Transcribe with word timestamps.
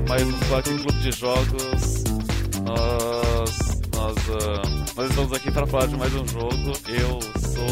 é 0.00 0.08
mais 0.08 0.22
um 0.22 0.38
Quack 0.48 0.68
Clube 0.68 0.98
de 1.00 1.12
Jogos. 1.12 2.04
Nós, 2.64 3.80
nós, 3.94 4.16
uh, 4.28 4.62
nós 4.96 5.10
estamos 5.10 5.30
aqui 5.32 5.50
para 5.50 5.66
falar 5.66 5.86
de 5.86 5.96
mais 5.96 6.14
um 6.14 6.26
jogo. 6.26 6.72
Eu 6.88 7.18
sou 7.40 7.66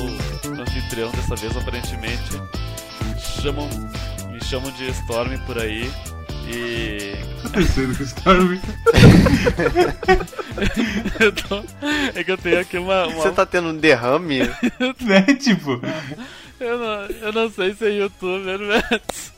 o 0.51 0.55
anfitrião 0.61 1.11
dessa 1.13 1.37
vez, 1.37 1.57
aparentemente. 1.57 2.43
Chamam, 3.43 3.69
me 4.31 4.43
chamam 4.45 4.71
de 4.73 4.91
Storm 4.91 5.39
por 5.47 5.59
aí. 5.59 5.91
E. 6.49 7.15
Pensando 7.53 7.97
que 7.97 8.03
Storm. 8.05 8.59
tô... 11.49 11.65
É 12.19 12.25
que 12.25 12.33
eu 12.33 12.39
tenho 12.39 12.61
aqui 12.61 12.79
uma. 12.79 13.07
uma... 13.07 13.23
Você 13.23 13.31
tá 13.33 13.47
tendo 13.47 13.69
um 13.69 13.77
derrame? 13.77 14.41
né? 15.01 15.23
Tipo. 15.41 15.81
Eu 16.61 16.79
não, 16.79 17.03
eu 17.27 17.33
não 17.33 17.51
sei 17.51 17.75
se 17.75 17.87
é 17.87 17.91
youtuber, 17.91 18.61
mas. 18.61 19.33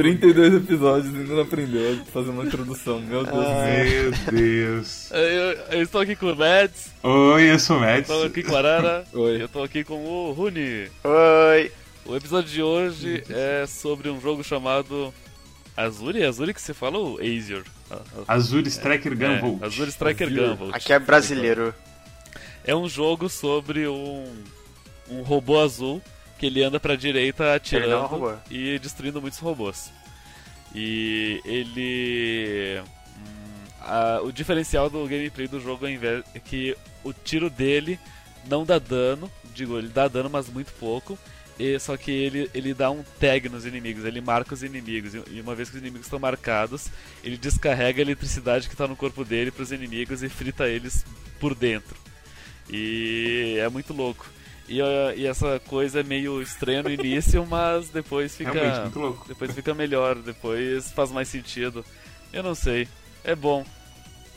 32 0.00 0.54
episódios 0.54 1.12
e 1.12 1.18
ainda 1.18 1.34
não 1.34 1.42
aprendeu 1.42 1.92
a 1.92 2.04
fazer 2.06 2.30
uma 2.30 2.44
introdução. 2.44 3.00
Meu 3.00 3.22
Deus 3.22 3.36
ah, 3.36 3.66
Meu 3.84 4.10
Deus. 4.32 5.10
Eu, 5.10 5.52
eu, 5.72 5.82
estou 5.82 6.00
aqui 6.00 6.16
com 6.16 6.32
o 6.32 6.34
Mads. 6.34 6.90
Oi, 7.02 7.50
eu 7.50 7.58
sou 7.58 7.76
o 7.76 7.80
Mads. 7.80 8.08
Estou 8.08 8.24
aqui 8.24 8.42
com 8.42 8.56
a 8.56 8.58
Arara. 8.60 9.04
Oi. 9.12 9.42
Eu 9.42 9.44
estou 9.44 9.62
aqui 9.62 9.84
com 9.84 10.02
o 10.02 10.32
Rune. 10.32 10.88
Oi. 11.04 11.72
O 12.06 12.16
episódio 12.16 12.50
de 12.50 12.62
hoje 12.62 13.22
é 13.28 13.66
sobre 13.66 14.08
um 14.08 14.18
jogo 14.18 14.42
chamado 14.42 15.12
Azuri? 15.76 16.24
Azuri 16.24 16.54
que 16.54 16.62
você 16.62 16.72
fala 16.72 16.96
ou 16.96 17.18
Azure? 17.20 17.64
Azure 18.26 18.68
Striker 18.70 19.14
Gunvolt. 19.14 19.62
É, 19.62 19.66
Azure 19.66 19.90
Striker 19.90 20.34
Gunvolt. 20.34 20.74
Aqui 20.74 20.94
é 20.94 20.98
brasileiro. 20.98 21.74
É 22.64 22.74
um 22.74 22.88
jogo 22.88 23.28
sobre 23.28 23.86
um, 23.86 24.32
um 25.10 25.20
robô 25.20 25.60
azul 25.60 26.00
que 26.40 26.46
ele 26.46 26.62
anda 26.62 26.80
pra 26.80 26.96
direita 26.96 27.54
atirando 27.54 28.40
e 28.50 28.78
destruindo 28.78 29.20
muitos 29.20 29.38
robôs. 29.38 29.92
E 30.74 31.38
ele. 31.44 32.80
Hum, 32.80 33.66
a, 33.82 34.20
o 34.22 34.32
diferencial 34.32 34.88
do 34.88 35.06
gameplay 35.06 35.46
do 35.46 35.60
jogo 35.60 35.84
é 35.86 36.38
que 36.42 36.74
o 37.04 37.12
tiro 37.12 37.50
dele 37.50 38.00
não 38.48 38.64
dá 38.64 38.78
dano, 38.78 39.30
digo, 39.54 39.76
ele 39.76 39.88
dá 39.88 40.08
dano, 40.08 40.30
mas 40.30 40.48
muito 40.48 40.72
pouco. 40.80 41.18
E, 41.58 41.78
só 41.78 41.94
que 41.94 42.10
ele, 42.10 42.50
ele 42.54 42.72
dá 42.72 42.90
um 42.90 43.04
tag 43.18 43.46
nos 43.50 43.66
inimigos, 43.66 44.06
ele 44.06 44.22
marca 44.22 44.54
os 44.54 44.62
inimigos. 44.62 45.12
E 45.30 45.42
uma 45.42 45.54
vez 45.54 45.68
que 45.68 45.76
os 45.76 45.82
inimigos 45.82 46.06
estão 46.06 46.18
marcados, 46.18 46.86
ele 47.22 47.36
descarrega 47.36 48.00
a 48.00 48.04
eletricidade 48.04 48.66
que 48.66 48.72
está 48.72 48.88
no 48.88 48.96
corpo 48.96 49.26
dele 49.26 49.50
para 49.50 49.62
os 49.62 49.72
inimigos 49.72 50.22
e 50.22 50.30
frita 50.30 50.66
eles 50.66 51.04
por 51.38 51.54
dentro. 51.54 51.94
E 52.70 53.56
é 53.58 53.68
muito 53.68 53.92
louco. 53.92 54.39
E, 54.70 54.80
uh, 54.80 55.12
e, 55.16 55.26
essa 55.26 55.60
coisa 55.66 55.98
é 55.98 56.02
meio 56.04 56.40
estranha 56.40 56.80
no 56.80 56.90
início, 56.90 57.44
mas 57.44 57.88
depois 57.88 58.36
fica. 58.36 58.88
Depois 59.26 59.52
fica 59.52 59.74
melhor, 59.74 60.14
depois 60.14 60.92
faz 60.92 61.10
mais 61.10 61.26
sentido. 61.26 61.84
Eu 62.32 62.44
não 62.44 62.54
sei. 62.54 62.86
É 63.24 63.34
bom. 63.34 63.66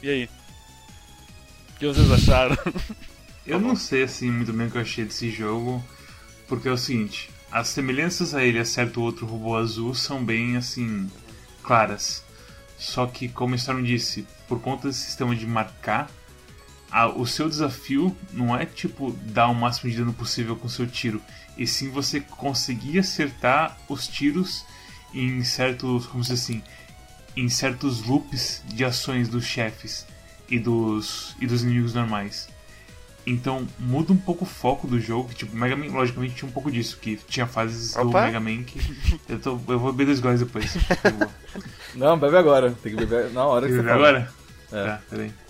E 0.01 0.09
aí? 0.09 0.29
O 1.69 1.79
que 1.79 1.85
vocês 1.85 2.11
acharam? 2.11 2.57
Eu 3.45 3.59
não 3.59 3.75
sei 3.75 4.03
assim 4.03 4.31
muito 4.31 4.53
bem 4.53 4.67
o 4.67 4.71
que 4.71 4.77
eu 4.77 4.81
achei 4.81 5.03
desse 5.03 5.29
jogo, 5.29 5.83
porque 6.47 6.69
é 6.69 6.71
o 6.71 6.77
seguinte, 6.77 7.29
as 7.51 7.67
semelhanças 7.67 8.33
a 8.33 8.41
ele 8.41 8.57
a 8.57 8.63
certo 8.63 9.01
outro 9.01 9.25
robô 9.25 9.57
azul 9.57 9.93
são 9.93 10.23
bem 10.23 10.55
assim 10.55 11.11
claras. 11.61 12.23
Só 12.77 13.05
que, 13.05 13.27
como 13.27 13.51
o 13.51 13.57
Storm 13.57 13.83
disse, 13.83 14.25
por 14.47 14.61
conta 14.61 14.87
desse 14.87 15.01
sistema 15.01 15.35
de 15.35 15.45
marcar, 15.45 16.09
a, 16.93 17.07
o 17.07 17.25
seu 17.25 17.49
desafio 17.49 18.15
não 18.31 18.55
é 18.55 18.67
tipo 18.67 19.11
dar 19.25 19.47
o 19.47 19.55
máximo 19.55 19.89
de 19.89 19.97
dano 19.97 20.13
possível 20.13 20.55
com 20.55 20.69
seu 20.69 20.85
tiro, 20.85 21.19
e 21.57 21.65
sim 21.65 21.89
você 21.89 22.21
conseguir 22.21 22.99
acertar 22.99 23.75
os 23.89 24.07
tiros 24.07 24.63
em 25.11 25.43
certos, 25.43 26.05
como 26.05 26.23
se 26.23 26.33
assim, 26.33 26.61
em 27.35 27.49
certos 27.49 28.03
loops 28.03 28.61
de 28.67 28.85
ações 28.85 29.27
dos 29.27 29.43
chefes 29.43 30.05
e 30.47 30.59
dos 30.59 31.35
e 31.41 31.47
dos 31.47 31.63
inimigos 31.63 31.95
normais. 31.95 32.47
Então 33.25 33.67
muda 33.79 34.13
um 34.13 34.17
pouco 34.17 34.43
o 34.43 34.47
foco 34.47 34.85
do 34.85 34.99
jogo, 34.99 35.29
que 35.29 35.35
tipo, 35.35 35.55
Mega 35.55 35.75
Man 35.75 35.87
logicamente 35.87 36.35
tinha 36.35 36.47
um 36.47 36.51
pouco 36.51 36.69
disso, 36.69 36.99
que 37.01 37.17
tinha 37.27 37.47
fases 37.47 37.95
Opa. 37.95 38.03
do 38.03 38.11
Mega 38.11 38.39
Man 38.39 38.63
que 38.63 38.79
eu, 39.29 39.39
tô, 39.39 39.59
eu 39.67 39.79
vou 39.79 39.91
beber 39.91 40.05
dois 40.05 40.19
goles 40.19 40.41
depois. 40.41 40.77
Não, 41.95 42.19
bebe 42.19 42.37
agora, 42.37 42.71
tem 42.83 42.95
que 42.95 43.05
beber 43.05 43.31
na 43.31 43.45
hora 43.45 43.65
que, 43.65 43.71
que 43.71 43.77
você 43.79 43.81
beber 43.81 43.93
agora? 43.95 44.33
É. 44.71 44.85
Tá, 44.85 45.01
peraí. 45.09 45.42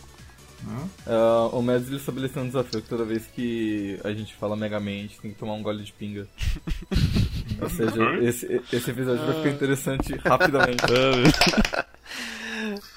Uh, 1.06 1.58
o 1.58 1.62
Mads 1.62 1.88
ele 1.88 1.98
estabeleceu 1.98 2.42
um 2.42 2.48
desafio 2.48 2.82
que 2.82 2.88
toda 2.88 3.04
vez 3.04 3.26
que 3.28 4.00
a 4.04 4.12
gente 4.14 4.34
fala 4.36 4.56
megamente 4.56 5.20
tem 5.20 5.32
que 5.32 5.38
tomar 5.38 5.54
um 5.54 5.64
gole 5.64 5.84
de 5.84 5.92
pinga. 5.92 6.28
Ou 7.62 7.70
seja, 7.70 8.16
esse, 8.22 8.62
esse 8.72 8.92
episódio 8.92 9.26
vai 9.26 9.36
ficar 9.36 9.50
interessante 9.50 10.16
rapidamente. 10.26 10.84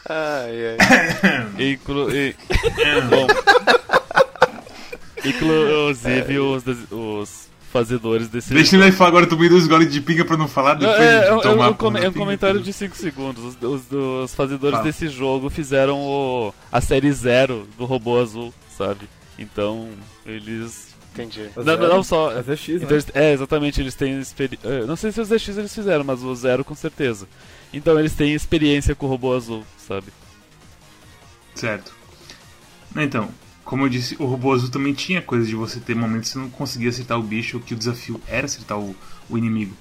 ai, 0.09 0.76
ai. 0.78 0.78
Inclu 1.72 2.10
e... 2.10 2.34
Bom. 3.10 3.26
Inclusive 5.25 6.38
os, 6.38 6.62
os 6.91 7.49
fazedores 7.76 8.28
desse 8.28 8.54
Deixa 8.54 8.76
ele 8.76 8.91
falar 8.91 9.10
agora, 9.10 9.26
tomei 9.26 9.50
dois 9.50 9.66
goles 9.66 9.92
de 9.92 10.00
pinga 10.00 10.25
pra 10.25 10.37
não 10.37 10.48
falar 10.48 10.75
depois 10.75 10.98
é, 10.98 11.20
de 11.20 11.26
é, 11.26 11.41
tomar. 11.42 11.66
É 11.66 11.69
um, 11.69 11.75
com, 11.75 11.97
é 11.97 12.09
um 12.09 12.12
comentário 12.12 12.60
de 12.60 12.72
5 12.72 12.97
segundos. 12.97 13.44
Os, 13.44 13.62
os, 13.62 13.92
os 13.92 14.34
fazedores 14.34 14.81
desse 14.81 15.09
jogo 15.09 15.50
fizeram 15.50 15.98
o, 15.98 16.54
a 16.72 16.81
série 16.81 17.12
zero 17.12 17.69
do 17.76 17.84
robô 17.84 18.19
azul, 18.19 18.53
sabe? 18.76 19.09
Então, 19.38 19.91
eles. 20.25 20.94
Entendi. 21.12 21.50
Não, 21.54 21.64
não, 21.64 21.88
não 21.88 22.03
só. 22.03 22.32
É 22.32 22.42
ZX, 22.42 22.69
então, 22.69 22.97
né? 22.97 23.03
É, 23.14 23.32
exatamente, 23.32 23.81
eles 23.81 23.94
têm 23.94 24.19
experiência. 24.19 24.69
É, 24.69 24.87
não 24.87 24.97
sei 24.97 25.12
se 25.12 25.20
os 25.20 25.28
ZX 25.28 25.58
eles 25.58 25.75
fizeram, 25.75 26.04
mas 26.04 26.22
o 26.22 26.34
zero 26.34 26.64
com 26.64 26.75
certeza. 26.75 27.28
Então 27.72 27.98
eles 27.98 28.14
têm 28.14 28.32
experiência 28.32 28.94
com 28.94 29.06
o 29.06 29.08
robô 29.08 29.34
azul, 29.34 29.64
sabe? 29.76 30.06
Certo. 31.54 31.93
Então, 32.97 33.28
como 33.66 33.84
eu 33.84 33.88
disse, 33.88 34.15
o 34.21 34.25
robô 34.27 34.53
azul 34.53 34.71
também 34.71 34.94
tinha 34.94 35.21
coisa 35.21 35.44
de 35.44 35.56
você 35.56 35.81
ter 35.81 35.97
momentos 35.97 36.28
que 36.28 36.34
você 36.34 36.38
não 36.38 36.49
conseguia 36.49 36.88
acertar 36.88 37.19
o 37.19 37.22
bicho, 37.22 37.59
que 37.59 37.75
o 37.75 37.77
desafio 37.77 38.22
era 38.28 38.47
acertar 38.47 38.78
o, 38.78 38.94
o 39.28 39.37
inimigo. 39.37 39.77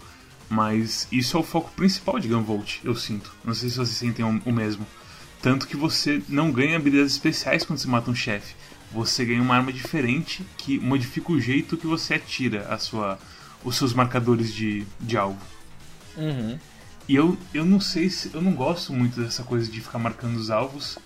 Mas 0.50 1.08
isso 1.12 1.38
é 1.38 1.40
o 1.40 1.44
foco 1.44 1.72
principal 1.76 2.20
de 2.20 2.28
Gunvolt, 2.28 2.80
eu 2.84 2.96
sinto. 2.96 3.32
Não 3.44 3.54
sei 3.54 3.70
se 3.70 3.76
vocês 3.76 3.96
sentem 3.96 4.26
o 4.26 4.52
mesmo. 4.52 4.88
Tanto 5.40 5.68
que 5.68 5.78
você 5.78 6.20
não 6.28 6.52
ganha 6.52 6.78
habilidades 6.78 7.14
especiais 7.14 7.64
quando 7.64 7.78
você 7.78 7.88
mata 7.88 8.10
um 8.10 8.16
chefe. 8.16 8.56
Você 8.92 9.24
ganha 9.24 9.42
uma 9.42 9.56
arma 9.56 9.72
diferente 9.72 10.44
que 10.58 10.80
modifica 10.80 11.32
o 11.32 11.40
jeito 11.40 11.78
que 11.78 11.86
você 11.86 12.16
atira 12.16 12.66
a 12.74 12.80
sua, 12.80 13.20
os 13.64 13.78
seus 13.78 13.94
marcadores 13.94 14.52
de, 14.52 14.84
de 15.00 15.16
alvo. 15.16 15.42
Uhum. 16.18 16.58
E 17.08 17.16
eu, 17.16 17.38
eu 17.54 17.64
não 17.64 17.80
sei 17.80 18.10
se. 18.10 18.34
Eu 18.34 18.42
não 18.42 18.54
gosto 18.54 18.92
muito 18.92 19.22
dessa 19.22 19.44
coisa 19.44 19.72
de 19.72 19.80
ficar 19.80 20.00
marcando 20.00 20.38
os 20.38 20.50
alvos. 20.50 20.98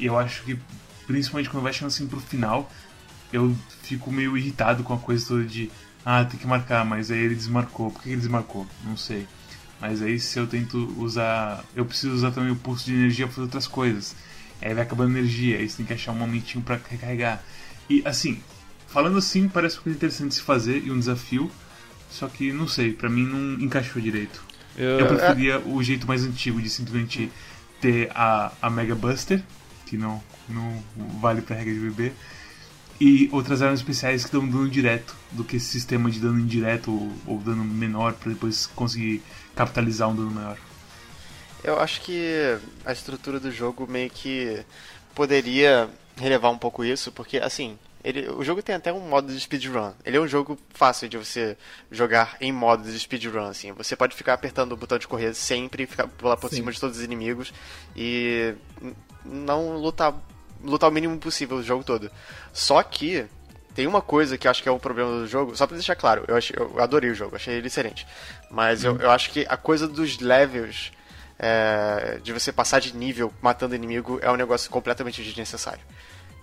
E 0.00 0.06
eu 0.06 0.18
acho 0.18 0.42
que 0.42 0.58
principalmente 1.06 1.50
quando 1.50 1.62
vai 1.62 1.72
chegando 1.72 1.88
assim 1.88 2.06
pro 2.06 2.20
final, 2.20 2.70
eu 3.32 3.54
fico 3.82 4.10
meio 4.12 4.36
irritado 4.36 4.82
com 4.82 4.94
a 4.94 4.98
coisa 4.98 5.26
toda 5.26 5.44
de 5.44 5.70
ah, 6.04 6.24
tem 6.24 6.38
que 6.38 6.46
marcar, 6.46 6.84
mas 6.84 7.10
aí 7.10 7.18
ele 7.18 7.34
desmarcou. 7.34 7.90
Por 7.90 8.02
que 8.02 8.10
ele 8.10 8.18
desmarcou? 8.18 8.66
Não 8.84 8.96
sei. 8.96 9.26
Mas 9.80 10.02
aí 10.02 10.20
se 10.20 10.38
eu 10.38 10.46
tento 10.46 10.94
usar. 10.98 11.64
Eu 11.74 11.84
preciso 11.84 12.14
usar 12.14 12.30
também 12.30 12.52
o 12.52 12.56
pulso 12.56 12.84
de 12.84 12.94
energia 12.94 13.26
para 13.26 13.34
fazer 13.34 13.46
outras 13.46 13.66
coisas. 13.66 14.14
Aí 14.60 14.72
vai 14.74 14.82
acabando 14.82 15.10
energia, 15.10 15.58
aí 15.58 15.68
você 15.68 15.78
tem 15.78 15.86
que 15.86 15.92
achar 15.92 16.12
um 16.12 16.16
momentinho 16.16 16.62
para 16.62 16.78
recarregar. 16.88 17.42
E 17.88 18.02
assim, 18.04 18.40
falando 18.86 19.18
assim, 19.18 19.48
parece 19.48 19.76
uma 19.76 19.82
coisa 19.84 19.96
interessante 19.96 20.28
de 20.28 20.34
se 20.36 20.42
fazer 20.42 20.82
e 20.84 20.90
um 20.90 20.98
desafio. 20.98 21.50
Só 22.10 22.28
que 22.28 22.52
não 22.52 22.68
sei, 22.68 22.92
pra 22.92 23.10
mim 23.10 23.26
não 23.26 23.60
encaixou 23.60 24.00
direito. 24.00 24.44
Eu, 24.76 25.00
eu 25.00 25.06
preferia 25.06 25.58
o 25.60 25.82
jeito 25.82 26.06
mais 26.06 26.24
antigo 26.24 26.60
de 26.60 26.70
simplesmente 26.70 27.30
ter 27.80 28.10
a, 28.14 28.52
a 28.62 28.70
Mega 28.70 28.94
Buster, 28.94 29.42
que 29.86 29.96
não, 29.96 30.22
não 30.48 30.82
vale 31.20 31.42
pra 31.42 31.56
regra 31.56 31.72
de 31.72 31.80
bebê. 31.80 32.12
E 33.00 33.28
outras 33.32 33.60
armas 33.60 33.80
especiais 33.80 34.24
que 34.24 34.32
dão 34.32 34.46
dano 34.48 34.68
direto, 34.68 35.16
do 35.32 35.42
que 35.44 35.56
esse 35.56 35.66
sistema 35.66 36.10
de 36.10 36.20
dano 36.20 36.38
indireto 36.38 36.92
ou, 36.92 37.12
ou 37.34 37.38
dano 37.38 37.64
menor 37.64 38.12
para 38.14 38.32
depois 38.32 38.66
conseguir 38.66 39.22
capitalizar 39.54 40.08
um 40.08 40.14
dano 40.14 40.30
maior. 40.30 40.56
Eu 41.62 41.80
acho 41.80 42.02
que 42.02 42.56
a 42.84 42.92
estrutura 42.92 43.40
do 43.40 43.50
jogo 43.50 43.86
meio 43.86 44.10
que 44.10 44.64
poderia 45.14 45.88
relevar 46.16 46.50
um 46.50 46.58
pouco 46.58 46.84
isso, 46.84 47.10
porque 47.10 47.38
assim, 47.38 47.78
ele, 48.04 48.28
o 48.28 48.44
jogo 48.44 48.62
tem 48.62 48.74
até 48.74 48.92
um 48.92 49.00
modo 49.00 49.32
de 49.32 49.40
speedrun. 49.40 49.92
Ele 50.04 50.18
é 50.18 50.20
um 50.20 50.28
jogo 50.28 50.58
fácil 50.74 51.08
de 51.08 51.16
você 51.16 51.56
jogar 51.90 52.36
em 52.38 52.52
modo 52.52 52.84
de 52.84 53.00
speedrun, 53.00 53.46
assim. 53.46 53.72
Você 53.72 53.96
pode 53.96 54.14
ficar 54.14 54.34
apertando 54.34 54.72
o 54.72 54.76
botão 54.76 54.98
de 54.98 55.08
correr 55.08 55.32
sempre, 55.32 55.84
e 55.84 55.86
ficar 55.86 56.06
pular 56.06 56.36
por 56.36 56.50
Sim. 56.50 56.56
cima 56.56 56.70
de 56.70 56.78
todos 56.78 56.98
os 56.98 57.02
inimigos 57.02 57.52
e 57.96 58.54
não 59.24 59.76
lutar, 59.76 60.14
lutar 60.62 60.90
o 60.90 60.92
mínimo 60.92 61.18
possível 61.18 61.58
o 61.58 61.62
jogo 61.62 61.84
todo. 61.84 62.10
Só 62.52 62.82
que 62.82 63.26
tem 63.74 63.86
uma 63.86 64.00
coisa 64.00 64.38
que 64.38 64.46
acho 64.46 64.62
que 64.62 64.68
é 64.68 64.72
um 64.72 64.78
problema 64.78 65.10
do 65.10 65.26
jogo, 65.26 65.56
só 65.56 65.66
pra 65.66 65.74
deixar 65.76 65.96
claro, 65.96 66.24
eu, 66.28 66.36
achei, 66.36 66.56
eu 66.56 66.80
adorei 66.80 67.10
o 67.10 67.14
jogo, 67.14 67.34
achei 67.36 67.54
ele 67.54 67.66
excelente. 67.66 68.06
Mas 68.50 68.84
eu, 68.84 68.96
eu 68.98 69.10
acho 69.10 69.30
que 69.30 69.44
a 69.48 69.56
coisa 69.56 69.88
dos 69.88 70.20
levels, 70.20 70.92
é, 71.38 72.20
de 72.22 72.32
você 72.32 72.52
passar 72.52 72.80
de 72.80 72.96
nível 72.96 73.32
matando 73.42 73.74
inimigo, 73.74 74.20
é 74.22 74.30
um 74.30 74.36
negócio 74.36 74.70
completamente 74.70 75.22
desnecessário. 75.22 75.82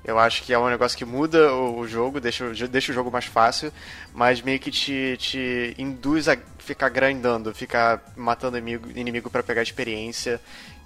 Eu 0.03 0.17
acho 0.17 0.43
que 0.43 0.51
é 0.51 0.57
um 0.57 0.67
negócio 0.67 0.97
que 0.97 1.05
muda 1.05 1.53
o, 1.53 1.87
jogo, 1.87 2.19
deixa, 2.19 2.49
deixa 2.67 2.91
o 2.91 2.95
jogo 2.95 3.11
mais 3.11 3.25
fácil, 3.25 3.71
mas 4.13 4.41
meio 4.41 4.59
que 4.59 4.71
te, 4.71 5.15
te 5.19 5.75
induz 5.77 6.27
a 6.27 6.35
ficar 6.57 6.89
grindando, 6.89 7.53
ficar 7.53 8.01
matando 8.15 8.57
inimigo, 8.57 8.89
inimigo 8.95 9.29
para 9.29 9.43
pegar 9.43 9.61
experiência 9.61 10.41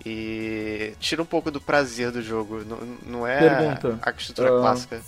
e 0.05 0.93
tira 0.99 1.21
um 1.21 1.25
pouco 1.25 1.49
do 1.49 1.61
prazer 1.61 2.11
do 2.11 2.21
jogo. 2.21 2.63
Não, 2.65 2.77
não 3.05 3.27
é 3.27 3.39
Pergunta. 3.39 3.99
a 4.01 4.11
estrutura 4.11 4.53
uh, 4.53 4.59
clássica. 4.59 5.01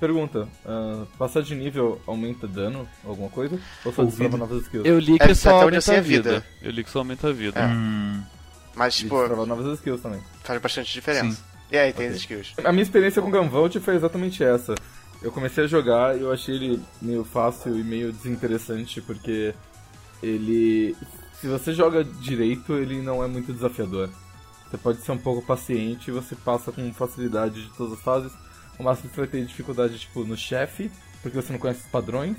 Pergunta, 0.00 0.48
uh, 0.64 1.06
passar 1.18 1.42
de 1.42 1.54
nível 1.54 2.00
aumenta 2.06 2.46
dano, 2.46 2.88
alguma 3.04 3.28
coisa? 3.28 3.60
Ou 3.84 3.92
só 3.92 4.04
destrava 4.04 4.38
novas 4.38 4.62
skills? 4.62 4.86
Eu 4.86 4.98
li 4.98 5.18
que 5.18 5.30
é, 5.30 5.34
só 5.34 5.62
aumenta 5.62 5.98
a 5.98 6.00
vida. 6.00 6.30
vida. 6.30 6.46
Eu 6.62 6.70
li 6.70 6.82
que 6.82 6.90
só 6.90 7.00
aumenta 7.00 7.28
a 7.28 7.32
vida. 7.32 7.60
É. 7.60 7.66
Hum. 7.66 8.22
Mas, 8.74 8.96
tipo... 8.96 9.26
Novas 9.44 9.78
skills 9.78 10.00
também. 10.00 10.20
Faz 10.44 10.62
bastante 10.62 10.92
diferença. 10.92 11.36
Sim. 11.36 11.57
E 11.70 11.76
aí, 11.76 11.92
tem 11.92 12.06
okay. 12.06 12.16
as 12.16 12.22
skills. 12.22 12.54
A 12.64 12.72
minha 12.72 12.82
experiência 12.82 13.20
com 13.20 13.30
Gunvolt 13.30 13.76
foi 13.78 13.94
exatamente 13.94 14.42
essa. 14.42 14.74
Eu 15.20 15.32
comecei 15.32 15.64
a 15.64 15.66
jogar 15.66 16.16
e 16.16 16.22
eu 16.22 16.32
achei 16.32 16.54
ele 16.54 16.80
meio 17.02 17.24
fácil 17.24 17.78
e 17.78 17.82
meio 17.82 18.12
desinteressante, 18.12 19.00
porque 19.00 19.54
ele. 20.22 20.96
Se 21.40 21.46
você 21.46 21.72
joga 21.72 22.02
direito, 22.02 22.74
ele 22.74 23.00
não 23.00 23.22
é 23.22 23.28
muito 23.28 23.52
desafiador. 23.52 24.08
Você 24.68 24.78
pode 24.78 25.00
ser 25.00 25.12
um 25.12 25.18
pouco 25.18 25.44
paciente 25.44 26.08
e 26.08 26.10
você 26.12 26.34
passa 26.34 26.70
com 26.70 26.92
facilidade 26.92 27.62
de 27.62 27.70
todas 27.70 27.94
as 27.94 28.00
fases. 28.00 28.32
O 28.78 28.82
máximo 28.82 29.08
que 29.08 29.14
você 29.14 29.20
vai 29.22 29.30
ter 29.30 29.44
dificuldade 29.44 29.98
tipo, 29.98 30.24
no 30.24 30.36
chefe, 30.36 30.90
porque 31.22 31.40
você 31.40 31.52
não 31.52 31.58
conhece 31.58 31.80
os 31.80 31.90
padrões. 31.90 32.36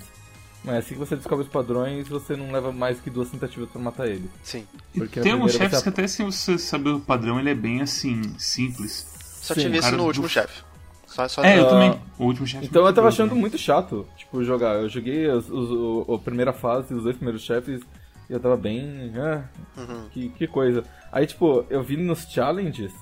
Mas 0.64 0.78
assim 0.78 0.94
que 0.94 1.00
você 1.00 1.16
descobre 1.16 1.46
os 1.46 1.52
padrões, 1.52 2.08
você 2.08 2.36
não 2.36 2.52
leva 2.52 2.72
mais 2.72 3.00
que 3.00 3.10
duas 3.10 3.30
tentativas 3.30 3.70
para 3.70 3.82
matar 3.82 4.08
ele. 4.08 4.30
Sim. 4.44 4.68
Porque 4.94 5.22
tem 5.22 5.32
alguns 5.32 5.54
chefes 5.54 5.78
você... 5.78 5.84
que 5.84 5.90
até 5.90 6.08
se 6.08 6.24
você 6.24 6.58
saber 6.58 6.90
o 6.90 7.00
padrão, 7.00 7.40
ele 7.40 7.50
é 7.50 7.56
bem 7.56 7.82
assim, 7.82 8.22
simples. 8.38 9.08
Só 9.42 9.54
tive 9.54 9.78
isso 9.78 9.96
no 9.96 10.06
último 10.06 10.28
chefe. 10.28 10.64
Só, 11.06 11.28
só 11.28 11.44
é, 11.44 11.60
eu 11.60 11.68
também. 11.68 12.00
O 12.18 12.26
último 12.26 12.46
chefe. 12.46 12.66
Então 12.66 12.86
eu 12.86 12.94
tava 12.94 13.08
achando 13.08 13.36
muito 13.36 13.58
chato, 13.58 14.08
tipo, 14.16 14.44
jogar. 14.44 14.76
Eu 14.76 14.90
joguei 14.90 15.28
os, 15.28 15.50
os, 15.50 16.10
a 16.10 16.20
primeira 16.20 16.54
fase, 16.54 16.94
os 16.94 17.04
dois 17.04 17.16
primeiros 17.16 17.44
chefes, 17.44 17.82
e 18.30 18.34
eu 18.34 18.40
tava 18.40 18.56
bem. 18.56 19.12
Ah, 19.16 19.44
uhum. 19.76 20.10
que, 20.12 20.30
que 20.30 20.48
coisa. 20.48 20.84
Aí, 21.12 21.26
tipo, 21.26 21.66
eu 21.70 21.82
vi 21.82 21.98
nos 21.98 22.26
challenges 22.30 22.94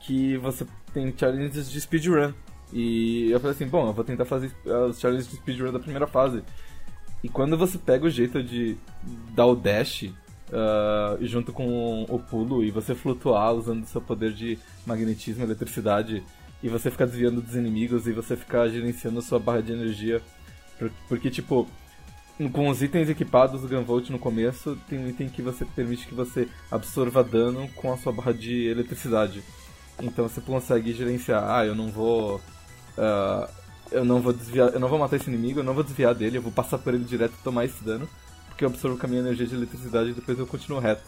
que 0.00 0.36
você 0.38 0.66
tem 0.92 1.14
challenges 1.16 1.70
de 1.70 1.80
speedrun. 1.80 2.32
E 2.72 3.30
eu 3.30 3.38
falei 3.38 3.54
assim, 3.54 3.66
bom, 3.66 3.88
eu 3.88 3.92
vou 3.92 4.04
tentar 4.04 4.24
fazer 4.24 4.50
os 4.88 4.98
challenges 4.98 5.28
de 5.28 5.36
speedrun 5.36 5.72
da 5.72 5.78
primeira 5.78 6.06
fase. 6.06 6.42
E 7.22 7.28
quando 7.28 7.56
você 7.56 7.78
pega 7.78 8.06
o 8.06 8.10
jeito 8.10 8.42
de 8.42 8.76
dar 9.34 9.46
o 9.46 9.54
dash 9.54 10.10
uh, 10.52 11.24
junto 11.26 11.52
com 11.52 12.04
o 12.08 12.18
pulo 12.18 12.62
e 12.62 12.70
você 12.70 12.94
flutuar 12.94 13.52
usando 13.54 13.86
seu 13.86 14.00
poder 14.00 14.32
de 14.32 14.58
magnetismo, 14.86 15.42
eletricidade, 15.42 16.22
e 16.62 16.68
você 16.68 16.90
ficar 16.90 17.06
desviando 17.06 17.40
dos 17.40 17.56
inimigos 17.56 18.06
e 18.06 18.12
você 18.12 18.36
ficar 18.36 18.68
gerenciando 18.68 19.20
sua 19.22 19.38
barra 19.38 19.62
de 19.62 19.72
energia. 19.72 20.22
Porque, 21.08 21.30
tipo, 21.30 21.66
com 22.52 22.68
os 22.68 22.82
itens 22.82 23.08
equipados 23.08 23.60
do 23.60 23.68
Gunvolt 23.68 24.10
no 24.10 24.18
começo, 24.18 24.78
tem 24.88 24.98
um 24.98 25.08
item 25.08 25.28
que 25.28 25.42
você 25.42 25.64
permite 25.64 26.06
que 26.06 26.14
você 26.14 26.48
absorva 26.70 27.24
dano 27.24 27.68
com 27.74 27.92
a 27.92 27.96
sua 27.96 28.12
barra 28.12 28.32
de 28.32 28.66
eletricidade. 28.66 29.42
Então 30.00 30.28
você 30.28 30.40
consegue 30.40 30.92
gerenciar, 30.92 31.44
ah, 31.50 31.64
eu 31.66 31.74
não 31.74 31.90
vou. 31.90 32.36
Uh, 32.96 33.48
eu 33.90 34.04
não 34.04 34.20
vou 34.20 34.32
desviar. 34.32 34.72
Eu 34.72 34.80
não 34.80 34.88
vou 34.88 34.98
matar 34.98 35.16
esse 35.16 35.28
inimigo, 35.28 35.60
eu 35.60 35.64
não 35.64 35.74
vou 35.74 35.84
desviar 35.84 36.14
dele, 36.14 36.38
eu 36.38 36.42
vou 36.42 36.52
passar 36.52 36.78
por 36.78 36.94
ele 36.94 37.04
direto 37.04 37.34
e 37.38 37.44
tomar 37.44 37.64
esse 37.64 37.82
dano 37.84 38.08
porque 38.62 38.64
eu 38.64 38.68
absorvo 38.68 38.98
com 38.98 39.06
a 39.06 39.08
minha 39.08 39.20
energia 39.20 39.46
de 39.46 39.54
eletricidade 39.54 40.10
e 40.10 40.12
depois 40.12 40.38
eu 40.38 40.46
continuo 40.46 40.78
reto. 40.78 41.02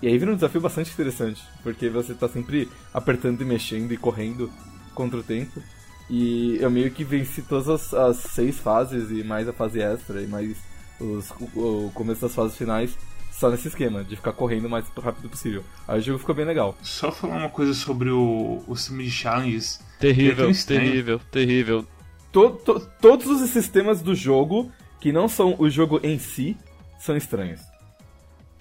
E 0.00 0.06
aí 0.06 0.18
vira 0.18 0.30
um 0.30 0.34
desafio 0.34 0.60
bastante 0.60 0.92
interessante, 0.92 1.42
porque 1.62 1.88
você 1.88 2.12
está 2.12 2.28
sempre 2.28 2.68
apertando 2.92 3.40
e 3.40 3.44
mexendo 3.44 3.92
e 3.92 3.96
correndo 3.96 4.50
contra 4.94 5.18
o 5.18 5.22
tempo. 5.22 5.62
E 6.08 6.58
eu 6.60 6.70
meio 6.70 6.90
que 6.90 7.02
venci 7.02 7.42
todas 7.42 7.68
as, 7.68 7.94
as 7.94 8.16
seis 8.18 8.58
fases 8.58 9.10
e 9.10 9.24
mais 9.24 9.48
a 9.48 9.52
fase 9.52 9.80
extra 9.80 10.20
e 10.22 10.26
mais 10.26 10.56
os, 11.00 11.30
o, 11.54 11.86
o 11.86 11.90
começo 11.94 12.20
das 12.20 12.34
fases 12.34 12.56
finais 12.56 12.96
só 13.32 13.50
nesse 13.50 13.66
esquema, 13.66 14.04
de 14.04 14.14
ficar 14.14 14.32
correndo 14.32 14.66
o 14.66 14.70
mais 14.70 14.86
rápido 14.96 15.28
possível. 15.28 15.64
Aí 15.88 15.98
o 15.98 16.02
jogo 16.02 16.18
ficou 16.20 16.34
bem 16.34 16.44
legal. 16.44 16.76
Só 16.82 17.10
falar 17.10 17.38
uma 17.38 17.48
coisa 17.48 17.74
sobre 17.74 18.10
o, 18.10 18.62
o 18.68 18.76
sistema 18.76 19.02
de 19.02 19.10
challenges. 19.10 19.80
Terrível, 19.98 20.50
é 20.50 20.52
terrível, 20.52 21.20
terrível. 21.32 21.86
To, 22.30 22.50
to, 22.50 22.80
todos 23.00 23.26
os 23.26 23.50
sistemas 23.50 24.00
do 24.00 24.14
jogo, 24.14 24.70
que 25.00 25.10
não 25.10 25.28
são 25.28 25.56
o 25.58 25.68
jogo 25.68 25.98
em 26.04 26.18
si, 26.18 26.56
são 27.04 27.16
estranhos. 27.16 27.60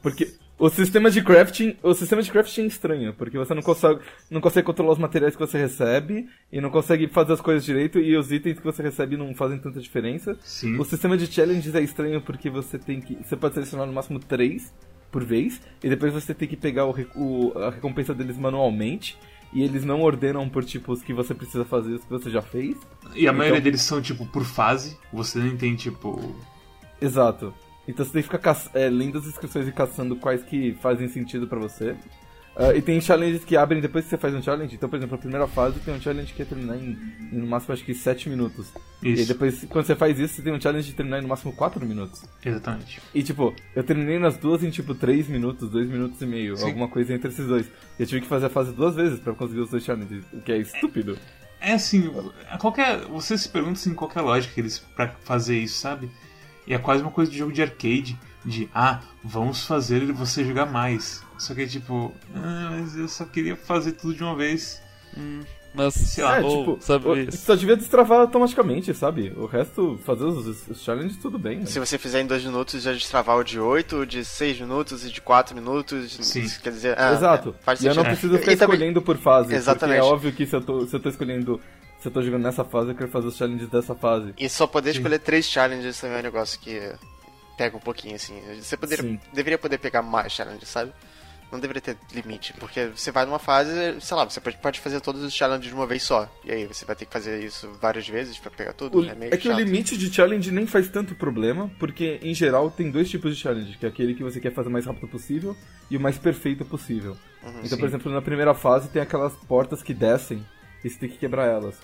Porque 0.01 0.33
o 0.59 0.69
sistema 0.69 1.09
de 1.09 1.23
crafting, 1.23 1.77
o 1.81 1.93
sistema 1.93 2.21
de 2.21 2.29
crafting 2.29 2.63
é 2.63 2.65
estranho, 2.65 3.13
porque 3.13 3.37
você 3.37 3.53
não 3.53 3.61
consegue, 3.61 4.01
não 4.29 4.41
consegue 4.41 4.65
controlar 4.65 4.91
os 4.91 4.99
materiais 4.99 5.33
que 5.35 5.39
você 5.39 5.57
recebe 5.57 6.27
e 6.51 6.59
não 6.59 6.69
consegue 6.69 7.07
fazer 7.07 7.33
as 7.33 7.41
coisas 7.41 7.63
direito 7.63 7.99
e 7.99 8.15
os 8.17 8.31
itens 8.31 8.59
que 8.59 8.65
você 8.65 8.83
recebe 8.83 9.15
não 9.15 9.33
fazem 9.33 9.57
tanta 9.57 9.79
diferença. 9.79 10.37
Sim. 10.41 10.77
O 10.77 10.83
sistema 10.83 11.17
de 11.17 11.25
challenges 11.27 11.73
é 11.73 11.81
estranho 11.81 12.21
porque 12.21 12.49
você 12.49 12.77
tem 12.77 12.99
que, 12.99 13.15
você 13.15 13.35
pode 13.35 13.53
selecionar 13.53 13.87
no 13.87 13.93
máximo 13.93 14.19
três 14.19 14.73
por 15.09 15.23
vez 15.23 15.61
e 15.81 15.89
depois 15.89 16.11
você 16.11 16.33
tem 16.33 16.47
que 16.47 16.57
pegar 16.57 16.85
o, 16.85 16.95
o, 17.15 17.57
a 17.57 17.69
recompensa 17.69 18.13
deles 18.13 18.37
manualmente 18.37 19.17
e 19.53 19.63
eles 19.63 19.85
não 19.85 20.01
ordenam 20.01 20.49
por 20.49 20.65
tipos 20.65 21.01
que 21.01 21.13
você 21.13 21.33
precisa 21.33 21.63
fazer 21.63 21.93
os 21.93 22.03
que 22.03 22.09
você 22.09 22.29
já 22.29 22.41
fez. 22.41 22.75
E 23.15 23.19
a 23.19 23.21
então... 23.21 23.33
maioria 23.35 23.61
deles 23.61 23.81
são 23.81 24.01
tipo 24.01 24.25
por 24.25 24.43
fase, 24.43 24.97
você 25.13 25.39
nem 25.39 25.55
tem 25.55 25.75
tipo 25.75 26.35
Exato. 27.03 27.53
Então 27.87 28.05
você 28.05 28.13
tem 28.13 28.21
que 28.21 28.29
ficar 28.29 28.57
é, 28.73 28.89
lendo 28.89 29.17
as 29.17 29.25
inscrições 29.25 29.67
e 29.67 29.71
caçando 29.71 30.15
quais 30.15 30.43
que 30.43 30.73
fazem 30.81 31.07
sentido 31.07 31.47
para 31.47 31.59
você. 31.59 31.95
Uh, 32.55 32.77
e 32.77 32.81
tem 32.83 33.01
challenges 33.01 33.43
que 33.43 33.57
abrem 33.57 33.81
depois 33.81 34.03
que 34.03 34.11
você 34.11 34.17
faz 34.17 34.33
um 34.33 34.41
challenge. 34.41 34.75
Então, 34.75 34.87
por 34.87 34.95
exemplo, 34.95 35.15
a 35.15 35.17
primeira 35.17 35.47
fase 35.47 35.79
tem 35.79 35.93
um 35.93 35.99
challenge 35.99 36.33
que 36.33 36.41
é 36.43 36.45
terminar 36.45 36.77
em, 36.77 36.97
em 37.31 37.37
no 37.37 37.47
máximo 37.47 37.73
acho 37.73 37.83
que 37.83 37.95
7 37.95 38.29
minutos. 38.29 38.67
Isso. 39.01 39.23
E 39.23 39.25
depois, 39.25 39.65
quando 39.67 39.85
você 39.85 39.95
faz 39.95 40.19
isso, 40.19 40.35
você 40.35 40.41
tem 40.43 40.53
um 40.53 40.61
challenge 40.61 40.87
de 40.87 40.93
terminar 40.93 41.17
em 41.17 41.23
no 41.23 41.27
máximo 41.27 41.51
4 41.51 41.83
minutos. 41.83 42.23
Exatamente. 42.45 43.01
E 43.13 43.23
tipo, 43.23 43.55
eu 43.75 43.83
terminei 43.83 44.19
nas 44.19 44.37
duas 44.37 44.63
em 44.63 44.69
tipo 44.69 44.93
3 44.93 45.27
minutos, 45.29 45.67
2 45.69 45.89
minutos 45.89 46.21
e 46.21 46.27
meio, 46.27 46.55
Sim. 46.55 46.65
alguma 46.65 46.87
coisa 46.87 47.13
entre 47.13 47.29
esses 47.29 47.47
dois. 47.47 47.65
E 47.97 48.03
eu 48.03 48.05
tive 48.05 48.21
que 48.21 48.27
fazer 48.27 48.45
a 48.45 48.49
fase 48.49 48.71
duas 48.71 48.95
vezes 48.95 49.19
para 49.19 49.33
conseguir 49.33 49.61
os 49.61 49.71
dois 49.71 49.83
challenges, 49.83 50.23
o 50.31 50.39
que 50.39 50.51
é 50.51 50.57
estúpido. 50.59 51.17
É 51.59 51.73
assim, 51.73 52.11
qualquer. 52.59 52.99
Você 53.05 53.35
se 53.35 53.49
pergunta 53.49 53.79
assim, 53.79 53.95
qual 53.95 54.11
é 54.13 54.21
lógica 54.21 54.59
eles 54.59 54.79
pra 54.95 55.07
fazer 55.23 55.57
isso, 55.57 55.79
sabe? 55.79 56.11
E 56.67 56.73
é 56.73 56.77
quase 56.77 57.01
uma 57.01 57.11
coisa 57.11 57.31
de 57.31 57.37
jogo 57.37 57.51
de 57.51 57.61
arcade, 57.61 58.17
de 58.45 58.69
ah, 58.73 59.01
vamos 59.23 59.65
fazer 59.65 60.11
você 60.11 60.43
jogar 60.43 60.65
mais. 60.65 61.21
Só 61.37 61.53
que 61.53 61.61
é 61.61 61.67
tipo, 61.67 62.13
ah, 62.35 62.69
mas 62.71 62.95
eu 62.95 63.07
só 63.07 63.25
queria 63.25 63.55
fazer 63.55 63.93
tudo 63.93 64.13
de 64.13 64.23
uma 64.23 64.35
vez. 64.35 64.81
Hum, 65.17 65.41
mas, 65.73 65.95
sei 65.95 66.23
lá, 66.23 66.37
é, 66.37 66.41
ou, 66.43 66.59
tipo, 66.59 66.77
sabe 66.81 67.31
só 67.35 67.55
devia 67.55 67.75
destravar 67.75 68.19
automaticamente, 68.19 68.93
sabe? 68.93 69.33
O 69.35 69.47
resto, 69.47 69.99
fazer 70.05 70.23
os, 70.23 70.67
os 70.69 70.83
challenges, 70.83 71.17
tudo 71.17 71.39
bem. 71.39 71.59
Né? 71.59 71.65
Se 71.65 71.79
você 71.79 71.97
fizer 71.97 72.21
em 72.21 72.27
2 72.27 72.45
minutos, 72.45 72.83
já 72.83 72.93
destravar 72.93 73.37
o 73.37 73.43
de 73.43 73.59
8, 73.59 73.95
o 73.97 74.05
de 74.05 74.23
6 74.23 74.61
minutos 74.61 75.03
e 75.03 75.11
de 75.11 75.19
4 75.19 75.55
minutos. 75.55 76.15
Sim. 76.21 76.47
Quer 76.61 76.69
dizer, 76.69 76.95
ah, 76.99 77.13
Exato. 77.13 77.55
É, 77.65 77.73
e 77.81 77.87
eu 77.87 77.95
não 77.95 78.03
preciso 78.03 78.37
ficar 78.37 78.53
escolhendo 78.53 79.01
também... 79.01 79.03
por 79.03 79.17
fase. 79.17 79.55
Exatamente. 79.55 79.99
é 79.99 80.03
óbvio 80.03 80.31
que 80.31 80.45
se 80.45 80.55
eu, 80.55 80.61
tô, 80.61 80.85
se 80.85 80.95
eu 80.95 80.99
tô 80.99 81.09
escolhendo 81.09 81.59
se 82.03 82.09
eu 82.09 82.11
tô 82.11 82.21
jogando 82.21 82.43
nessa 82.43 82.65
fase, 82.65 82.89
eu 82.89 82.95
quero 82.95 83.09
fazer 83.09 83.27
os 83.27 83.37
challenges 83.37 83.69
dessa 83.69 83.95
fase. 83.95 84.33
E 84.37 84.49
só 84.49 84.67
poder 84.67 84.91
Sim. 84.91 84.97
escolher 84.97 85.19
três 85.19 85.45
challenges 85.45 86.01
também 86.01 86.17
é 86.17 86.19
um 86.19 86.23
negócio 86.23 86.59
que 86.59 86.77
pega 87.57 87.77
um 87.77 87.79
pouquinho, 87.79 88.15
assim. 88.15 88.33
Você 88.61 88.75
poderia, 88.75 89.17
deveria 89.31 89.57
poder 89.57 89.77
pegar 89.77 90.01
mais 90.01 90.33
challenges, 90.33 90.67
sabe? 90.67 90.91
Não 91.49 91.61
deveria 91.61 91.81
ter 91.81 91.95
limite, 92.13 92.51
porque 92.59 92.87
você 92.87 93.09
vai 93.09 93.25
numa 93.25 93.39
fase, 93.39 93.71
sei 94.01 94.17
lá, 94.17 94.25
você 94.25 94.41
pode 94.41 94.81
fazer 94.81 94.99
todos 94.99 95.23
os 95.23 95.33
challenges 95.33 95.67
de 95.67 95.73
uma 95.73 95.87
vez 95.87 96.03
só. 96.03 96.29
E 96.43 96.51
aí 96.51 96.65
você 96.65 96.83
vai 96.83 96.93
ter 96.93 97.05
que 97.05 97.13
fazer 97.13 97.41
isso 97.41 97.71
várias 97.81 98.05
vezes 98.05 98.37
para 98.37 98.51
pegar 98.51 98.73
tudo. 98.73 98.99
O, 98.99 99.05
é, 99.05 99.15
é, 99.31 99.37
que 99.37 99.47
chato. 99.47 99.55
o 99.55 99.59
limite 99.59 99.97
de 99.97 100.13
challenge 100.13 100.51
nem 100.51 100.67
faz 100.67 100.89
tanto 100.89 101.15
problema, 101.15 101.71
porque 101.79 102.19
em 102.21 102.33
geral 102.33 102.69
tem 102.69 102.91
dois 102.91 103.09
tipos 103.09 103.33
de 103.33 103.41
challenge, 103.41 103.77
que 103.77 103.85
é 103.85 103.89
aquele 103.89 104.13
que 104.13 104.23
você 104.23 104.41
quer 104.41 104.51
fazer 104.51 104.67
o 104.67 104.71
mais 104.71 104.85
rápido 104.85 105.07
possível 105.07 105.55
e 105.89 105.95
o 105.95 106.01
mais 106.01 106.17
perfeito 106.17 106.65
possível. 106.65 107.15
Uhum, 107.41 107.59
então, 107.59 107.69
sim. 107.69 107.77
por 107.77 107.87
exemplo, 107.87 108.11
na 108.11 108.21
primeira 108.21 108.53
fase 108.53 108.89
tem 108.89 109.01
aquelas 109.01 109.33
portas 109.47 109.81
que 109.81 109.93
descem 109.93 110.43
e 110.83 110.89
você 110.89 110.99
tem 110.99 111.09
que 111.09 111.17
quebrar 111.17 111.45
elas. 111.45 111.79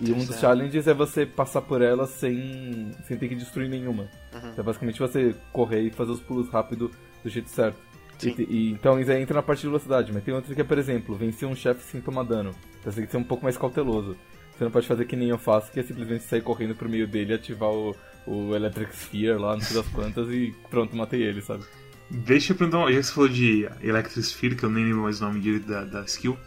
e 0.00 0.12
um 0.12 0.24
dos 0.24 0.38
challenges 0.38 0.86
é 0.86 0.94
você 0.94 1.26
passar 1.26 1.60
por 1.62 1.82
elas 1.82 2.10
sem, 2.10 2.92
sem 3.06 3.16
ter 3.16 3.28
que 3.28 3.34
destruir 3.34 3.68
nenhuma. 3.68 4.04
Uhum. 4.32 4.50
Então, 4.52 4.64
basicamente 4.64 5.00
você 5.00 5.34
correr 5.52 5.80
e 5.82 5.90
fazer 5.90 6.12
os 6.12 6.20
pulos 6.20 6.48
rápido 6.48 6.90
do 7.22 7.30
jeito 7.30 7.50
certo. 7.50 7.78
E, 8.22 8.46
e, 8.48 8.70
então 8.70 8.98
isso 9.00 9.10
aí 9.10 9.20
entra 9.20 9.34
na 9.34 9.42
parte 9.42 9.62
de 9.62 9.66
velocidade, 9.66 10.12
mas 10.12 10.22
tem 10.22 10.32
outro 10.32 10.54
que 10.54 10.60
é, 10.60 10.64
por 10.64 10.78
exemplo, 10.78 11.16
vencer 11.16 11.48
um 11.48 11.56
chefe 11.56 11.82
sem 11.82 12.00
tomar 12.00 12.22
dano. 12.22 12.54
Então 12.80 12.92
você 12.92 12.98
tem 12.98 13.06
que 13.06 13.10
ser 13.10 13.18
um 13.18 13.24
pouco 13.24 13.42
mais 13.42 13.56
cauteloso. 13.56 14.16
Você 14.56 14.62
não 14.62 14.70
pode 14.70 14.86
fazer 14.86 15.04
que 15.04 15.16
nem 15.16 15.28
eu 15.28 15.38
faço, 15.38 15.72
que 15.72 15.80
é 15.80 15.82
simplesmente 15.82 16.22
sair 16.22 16.40
correndo 16.40 16.76
pro 16.76 16.88
meio 16.88 17.08
dele, 17.08 17.34
ativar 17.34 17.70
o, 17.70 17.94
o 18.24 18.54
Electric 18.54 18.94
Sphere 18.94 19.36
lá, 19.36 19.54
não 19.54 19.60
sei 19.60 19.76
das 19.76 19.88
quantas, 19.88 20.28
e 20.28 20.54
pronto, 20.70 20.96
matei 20.96 21.22
ele, 21.22 21.42
sabe? 21.42 21.64
Deixa 22.08 22.52
eu 22.52 22.56
perguntar, 22.56 22.88
já 22.92 22.98
que 22.98 23.02
você 23.02 23.12
falou 23.12 23.28
de 23.28 23.68
Electric 23.82 24.22
Sphere, 24.22 24.54
que 24.54 24.62
eu 24.62 24.70
nem 24.70 24.84
lembro 24.84 25.02
mais 25.02 25.20
o 25.20 25.24
nome 25.24 25.58
da, 25.58 25.84
da 25.84 26.02
skill, 26.02 26.38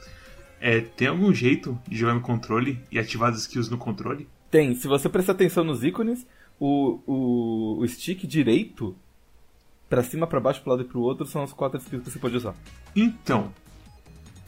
é, 0.59 0.81
tem 0.81 1.07
algum 1.07 1.33
jeito 1.33 1.79
de 1.87 1.97
jogar 1.97 2.13
no 2.13 2.21
controle 2.21 2.79
e 2.91 2.97
ativar 2.99 3.31
as 3.31 3.39
skills 3.39 3.69
no 3.69 3.77
controle? 3.77 4.27
Tem. 4.49 4.73
Se 4.75 4.87
você 4.87 5.07
prestar 5.09 5.33
atenção 5.33 5.63
nos 5.63 5.83
ícones, 5.83 6.25
o, 6.59 6.99
o, 7.05 7.77
o 7.79 7.87
stick 7.87 8.25
direito, 8.25 8.95
para 9.89 10.03
cima, 10.03 10.25
para 10.27 10.39
baixo, 10.39 10.61
pro 10.61 10.71
lado 10.71 10.83
e 10.83 10.85
pro 10.85 11.01
outro, 11.01 11.25
são 11.25 11.43
as 11.43 11.53
quatro 11.53 11.79
skills 11.79 12.03
que 12.03 12.11
você 12.11 12.19
pode 12.19 12.35
usar. 12.37 12.55
Então, 12.95 13.51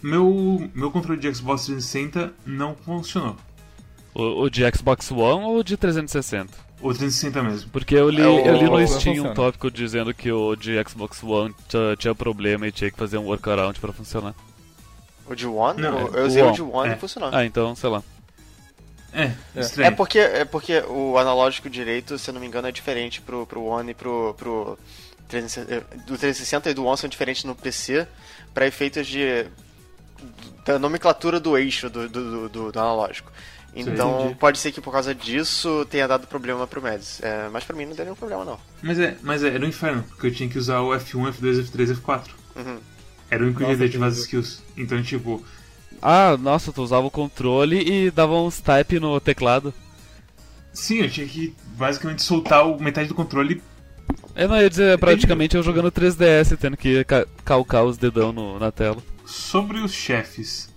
Meu, 0.02 0.70
meu 0.74 0.90
controle 0.92 1.20
de 1.20 1.34
Xbox 1.34 1.66
360 1.66 2.34
não 2.46 2.76
funcionou. 2.76 3.36
O, 4.14 4.44
o 4.44 4.50
de 4.50 4.64
Xbox 4.76 5.12
One 5.12 5.44
ou 5.44 5.62
de 5.62 5.76
360? 5.78 6.52
O 6.82 6.90
360 6.94 7.44
mesmo. 7.44 7.70
Porque 7.70 7.96
eu 7.96 8.10
li, 8.10 8.22
é, 8.22 8.50
eu 8.50 8.56
li 8.56 8.64
no 8.64 8.88
Steam 8.88 9.26
um 9.26 9.34
tópico 9.34 9.70
dizendo 9.70 10.14
que 10.14 10.32
o 10.32 10.56
de 10.56 10.82
Xbox 10.88 11.22
One 11.22 11.54
tinha 11.98 12.16
problema 12.16 12.68
e 12.68 12.72
tinha 12.72 12.90
que 12.90 12.98
fazer 12.98 13.18
um 13.18 13.26
workaround 13.26 13.78
para 13.80 13.92
funcionar. 13.92 14.34
O 15.30 15.36
de 15.36 15.48
One? 15.48 15.80
Não, 15.80 16.08
eu 16.08 16.26
usei 16.26 16.42
o, 16.42 16.50
o 16.50 16.52
de 16.52 16.62
One 16.62 16.90
é. 16.90 16.94
e 16.94 16.98
funcionou. 16.98 17.30
Ah, 17.32 17.46
então, 17.46 17.76
sei 17.76 17.90
lá. 17.90 18.04
É, 19.14 19.32
é. 19.56 19.88
é 19.88 19.92
porque, 19.92 20.20
é 20.20 20.46
porque 20.46 20.80
o 20.88 21.18
analógico 21.18 21.70
direito, 21.70 22.18
se 22.18 22.30
eu 22.30 22.34
não 22.34 22.42
me 22.42 22.48
engano, 22.48 22.68
é 22.68 22.72
diferente 22.72 23.22
pro, 23.22 23.46
pro 23.46 23.64
One 23.64 23.92
e 23.92 23.94
pro, 23.94 24.34
pro 24.36 24.78
360, 25.28 25.74
eh, 25.74 25.98
do 26.06 26.18
360 26.18 26.70
e 26.70 26.74
do 26.74 26.86
One 26.86 26.98
são 26.98 27.10
diferentes 27.10 27.44
no 27.44 27.56
PC 27.56 28.08
para 28.54 28.68
efeitos 28.68 29.08
de 29.08 29.46
da 30.66 30.78
nomenclatura 30.78 31.40
do 31.40 31.58
eixo 31.58 31.90
do, 31.90 32.10
do, 32.10 32.50
do, 32.50 32.72
do 32.72 32.80
analógico. 32.80 33.32
Então 33.74 34.30
Sim, 34.30 34.36
pode 34.36 34.58
ser 34.58 34.72
que 34.72 34.82
por 34.82 34.92
causa 34.92 35.14
disso 35.14 35.86
tenha 35.90 36.08
dado 36.08 36.28
problema 36.28 36.68
pro 36.68 36.82
Mads. 36.82 37.22
É, 37.22 37.48
mas 37.50 37.64
pra 37.64 37.76
mim 37.76 37.86
não 37.86 37.96
deu 37.96 38.06
nenhum 38.06 38.16
problema 38.16 38.44
não. 38.44 38.60
Mas 38.82 39.00
é, 39.00 39.16
mas 39.22 39.44
é, 39.44 39.50
era 39.50 39.64
um 39.64 39.68
inferno, 39.68 40.04
porque 40.04 40.28
eu 40.28 40.34
tinha 40.34 40.50
que 40.50 40.58
usar 40.58 40.82
o 40.82 40.90
F1, 40.90 41.34
F2, 41.34 41.70
F3, 41.70 41.96
F4. 41.96 42.28
Uhum. 42.56 42.80
Era 43.30 43.44
o 43.44 43.48
único 43.48 43.64
jeito 43.64 43.78
de 43.78 43.86
ativar 43.86 44.10
as 44.10 44.18
skills. 44.18 44.62
Então, 44.76 45.02
tipo, 45.04 45.44
ah, 46.02 46.38
nossa, 46.38 46.72
tu 46.72 46.82
usava 46.82 47.06
o 47.06 47.12
controle 47.12 47.78
e 47.82 48.12
dava 48.12 48.36
uns 48.36 48.60
type 48.62 49.00
no 49.00 49.20
teclado. 49.20 49.74
Sim, 50.72 51.00
eu 51.00 51.10
tinha 51.10 51.28
que 51.28 51.54
basicamente 51.76 52.22
soltar 52.22 52.66
o 52.66 52.82
metade 52.82 53.10
do 53.10 53.16
controle. 53.16 53.62
Eu 54.36 54.48
não 54.48 54.62
ia 54.62 54.70
dizer, 54.70 54.98
praticamente 54.98 55.58
eu 55.58 55.64
jogando 55.64 55.92
3DS, 55.92 56.58
tendo 56.58 56.78
que 56.78 57.04
ca 57.04 57.26
calcar 57.44 57.84
os 57.84 57.98
dedão 57.98 58.32
no, 58.32 58.58
na 58.58 58.72
tela. 58.72 58.98
Sobre 59.26 59.80
os 59.80 59.92
chefes, 59.92 60.74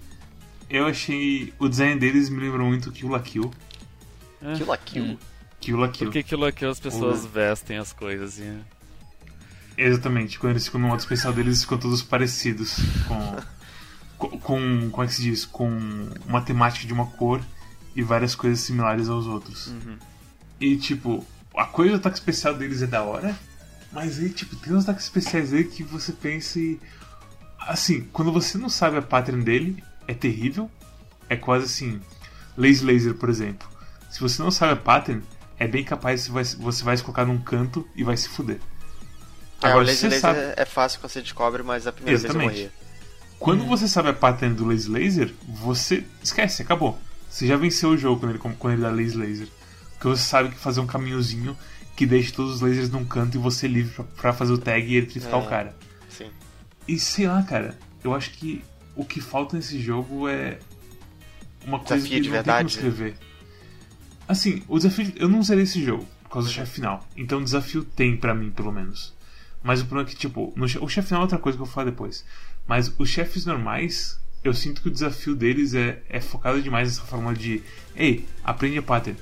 eu 0.68 0.86
achei. 0.86 1.52
O 1.58 1.68
design 1.68 1.98
deles 2.00 2.28
me 2.28 2.40
lembrou 2.40 2.66
muito 2.66 2.90
Kill 2.90 3.08
la 3.08 3.20
Kill. 3.20 3.50
É. 4.42 4.54
Kill 4.54 4.66
la 4.66 4.76
Kill? 4.76 5.04
Hum. 5.04 5.18
Kill 5.60 5.76
la 5.78 5.88
Kill. 5.88 6.06
Porque 6.08 6.22
Kill 6.22 6.40
la 6.40 6.52
Kill 6.52 6.70
as 6.70 6.80
pessoas 6.80 7.24
vestem 7.24 7.78
as 7.78 7.92
coisas 7.92 8.38
e. 8.38 8.50
Exatamente, 9.76 10.38
quando 10.38 10.52
eles 10.52 10.66
ficam 10.66 10.80
no 10.80 10.88
modo 10.88 11.00
especial 11.00 11.32
deles, 11.32 11.62
ficam 11.62 11.78
todos 11.78 12.02
parecidos 12.02 12.76
com. 13.08 14.38
com, 14.38 14.90
como 14.90 15.02
é 15.02 15.06
que 15.06 15.14
se 15.14 15.22
diz? 15.22 15.44
Com 15.44 15.68
uma 16.26 16.40
temática 16.42 16.86
de 16.86 16.92
uma 16.92 17.06
cor 17.06 17.40
e 17.94 18.02
várias 18.02 18.34
coisas 18.34 18.60
similares 18.60 19.08
aos 19.08 19.26
outros. 19.26 19.68
Uhum. 19.68 19.96
E 20.60 20.76
tipo, 20.76 21.26
a 21.56 21.64
coisa 21.64 21.92
do 21.92 21.96
ataque 21.98 22.16
especial 22.16 22.54
deles 22.54 22.82
é 22.82 22.86
da 22.86 23.02
hora, 23.02 23.36
mas 23.92 24.18
aí, 24.18 24.30
tipo, 24.30 24.56
tem 24.56 24.74
uns 24.74 24.84
ataques 24.84 25.04
especiais 25.04 25.52
aí 25.52 25.64
que 25.64 25.82
você 25.82 26.12
pensa 26.12 26.58
e. 26.58 26.80
Assim, 27.60 28.08
quando 28.12 28.32
você 28.32 28.58
não 28.58 28.68
sabe 28.68 28.96
a 28.96 29.02
pattern 29.02 29.44
dele, 29.44 29.82
é 30.08 30.14
terrível. 30.14 30.70
É 31.28 31.36
quase 31.36 31.66
assim. 31.66 32.00
Lazy 32.56 32.84
Laser, 32.84 33.14
por 33.14 33.28
exemplo. 33.28 33.68
Se 34.10 34.20
você 34.20 34.42
não 34.42 34.50
sabe 34.50 34.72
a 34.72 34.76
pattern, 34.76 35.22
é 35.58 35.68
bem 35.68 35.84
capaz 35.84 36.26
que 36.26 36.32
você 36.32 36.32
vai, 36.32 36.64
você 36.64 36.84
vai 36.84 36.96
se 36.96 37.02
colocar 37.02 37.24
num 37.24 37.38
canto 37.38 37.86
e 37.94 38.02
vai 38.02 38.16
se 38.16 38.28
fuder. 38.28 38.60
É, 39.62 39.66
Agora, 39.66 39.84
o 39.84 39.86
Lazy 39.86 40.06
Laser 40.06 40.20
sabe... 40.20 40.38
é 40.56 40.64
fácil 40.64 41.00
quando 41.00 41.12
você 41.12 41.22
descobre, 41.22 41.62
mas 41.62 41.86
a 41.86 41.92
primeira 41.92 42.18
Exatamente. 42.18 42.48
vez 42.48 42.58
eu 42.58 42.64
morria. 42.64 42.82
Quando 43.38 43.64
você 43.64 43.88
sabe 43.88 44.08
a 44.08 44.12
pattern 44.12 44.54
do 44.54 44.64
Lazy 44.64 44.88
Laser, 44.88 45.34
você 45.48 46.04
esquece, 46.22 46.62
acabou. 46.62 46.98
Você 47.28 47.46
já 47.46 47.56
venceu 47.56 47.90
o 47.90 47.96
jogo 47.96 48.20
quando 48.20 48.30
ele, 48.32 48.38
quando 48.38 48.72
ele 48.74 48.82
dá 48.82 48.90
Lazy 48.90 49.16
Laser. 49.16 49.48
Porque 49.92 50.08
você 50.08 50.22
sabe 50.22 50.50
que 50.50 50.56
fazer 50.56 50.80
um 50.80 50.86
caminhozinho 50.86 51.56
que 51.96 52.06
deixe 52.06 52.32
todos 52.32 52.56
os 52.56 52.60
lasers 52.60 52.90
num 52.90 53.04
canto 53.04 53.36
e 53.36 53.40
você 53.40 53.68
livre 53.68 53.92
pra, 53.94 54.04
pra 54.04 54.32
fazer 54.32 54.52
o 54.52 54.58
tag 54.58 54.86
e 54.86 54.96
eletrificar 54.96 55.40
é, 55.40 55.44
o 55.44 55.48
cara. 55.48 55.76
Sim. 56.08 56.30
E 56.88 56.98
sei 56.98 57.26
lá, 57.26 57.42
cara, 57.42 57.78
eu 58.02 58.14
acho 58.14 58.30
que 58.30 58.64
o 58.96 59.04
que 59.04 59.20
falta 59.20 59.56
nesse 59.56 59.80
jogo 59.80 60.28
é 60.28 60.58
uma 61.64 61.78
coisa 61.78 61.96
desafio 61.96 62.16
que 62.16 62.20
de 62.22 62.28
não 62.28 62.34
verdade. 62.34 62.74
tem 62.76 62.82
como 62.82 62.92
escrever. 62.94 63.18
Assim, 64.26 64.62
o 64.68 64.76
desafio. 64.76 65.12
Eu 65.16 65.28
não 65.28 65.42
zerei 65.42 65.64
esse 65.64 65.84
jogo 65.84 66.06
por 66.24 66.30
causa 66.30 66.48
do 66.48 66.52
chefe 66.52 66.72
final. 66.72 67.06
Então 67.16 67.38
o 67.38 67.44
desafio 67.44 67.84
tem 67.84 68.16
para 68.16 68.34
mim, 68.34 68.50
pelo 68.50 68.72
menos. 68.72 69.14
Mas 69.62 69.80
o 69.80 69.84
problema 69.84 70.08
é 70.08 70.12
que, 70.12 70.18
tipo, 70.18 70.52
no, 70.56 70.64
o 70.64 70.88
chefe 70.88 71.08
final 71.08 71.22
é 71.22 71.24
outra 71.24 71.38
coisa 71.38 71.56
que 71.56 71.62
eu 71.62 71.66
vou 71.66 71.74
falar 71.74 71.90
depois. 71.90 72.24
Mas 72.66 72.92
os 72.98 73.08
chefes 73.08 73.46
normais, 73.46 74.18
eu 74.42 74.52
sinto 74.52 74.82
que 74.82 74.88
o 74.88 74.90
desafio 74.90 75.34
deles 75.34 75.74
é, 75.74 76.02
é 76.08 76.20
focado 76.20 76.60
demais 76.60 76.88
nessa 76.88 77.02
forma 77.02 77.34
de 77.34 77.62
Ei, 77.94 78.26
aprende 78.42 78.78
a 78.78 78.82
pattern. 78.82 79.18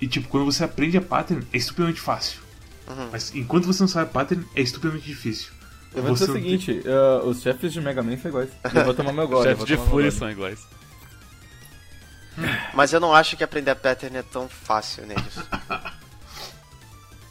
E 0.00 0.06
tipo, 0.06 0.28
quando 0.28 0.44
você 0.44 0.64
aprende 0.64 0.96
a 0.96 1.02
pattern, 1.02 1.46
é 1.52 1.56
estupidamente 1.56 2.00
fácil. 2.00 2.40
Uhum. 2.88 3.08
Mas 3.10 3.34
enquanto 3.34 3.66
você 3.66 3.82
não 3.82 3.88
sabe 3.88 4.10
a 4.10 4.12
pattern, 4.12 4.46
é 4.54 4.60
estupidamente 4.60 5.06
difícil. 5.06 5.52
Eu 5.94 6.02
vou 6.02 6.12
dizer 6.12 6.30
o 6.30 6.32
seguinte, 6.34 6.74
tem... 6.74 6.92
uh, 6.92 7.26
os 7.26 7.40
chefes 7.40 7.72
de 7.72 7.80
Mega 7.80 8.02
Man 8.02 8.18
são 8.18 8.30
iguais. 8.30 8.50
Eu 8.74 8.84
vou 8.84 8.94
tomar 8.94 9.12
meu 9.12 9.26
gole. 9.26 9.48
Os 9.48 9.58
chefes 9.58 9.64
de 9.64 9.76
Fúria 9.88 10.10
são 10.10 10.30
iguais. 10.30 10.60
Mas 12.74 12.92
eu 12.92 13.00
não 13.00 13.14
acho 13.14 13.36
que 13.36 13.42
aprender 13.42 13.70
a 13.70 13.76
pattern 13.76 14.18
é 14.18 14.22
tão 14.22 14.46
fácil 14.46 15.06
neles. 15.06 15.24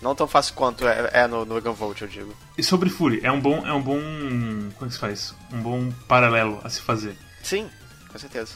Não 0.06 0.14
tão 0.14 0.28
fácil 0.28 0.54
quanto 0.54 0.88
é, 0.88 1.10
é 1.14 1.28
no, 1.28 1.46
no 1.46 1.60
Gunvolt, 1.60 2.00
eu 2.00 2.08
digo. 2.08 2.36
E 2.56 2.62
sobre 2.62 2.92
Fury, 2.92 3.22
é 3.24 3.32
um 3.32 3.42
bom. 3.42 3.66
É 3.66 3.74
um 3.74 3.82
bom. 3.82 4.00
Como 4.00 4.86
é 4.86 4.86
que 4.86 4.94
se 4.94 5.00
faz? 5.00 5.34
Um 5.52 5.60
bom 5.60 5.92
paralelo 6.08 6.62
a 6.64 6.70
se 6.70 6.80
fazer. 6.80 7.18
Sim, 7.42 7.68
com 8.08 8.20
certeza. 8.20 8.52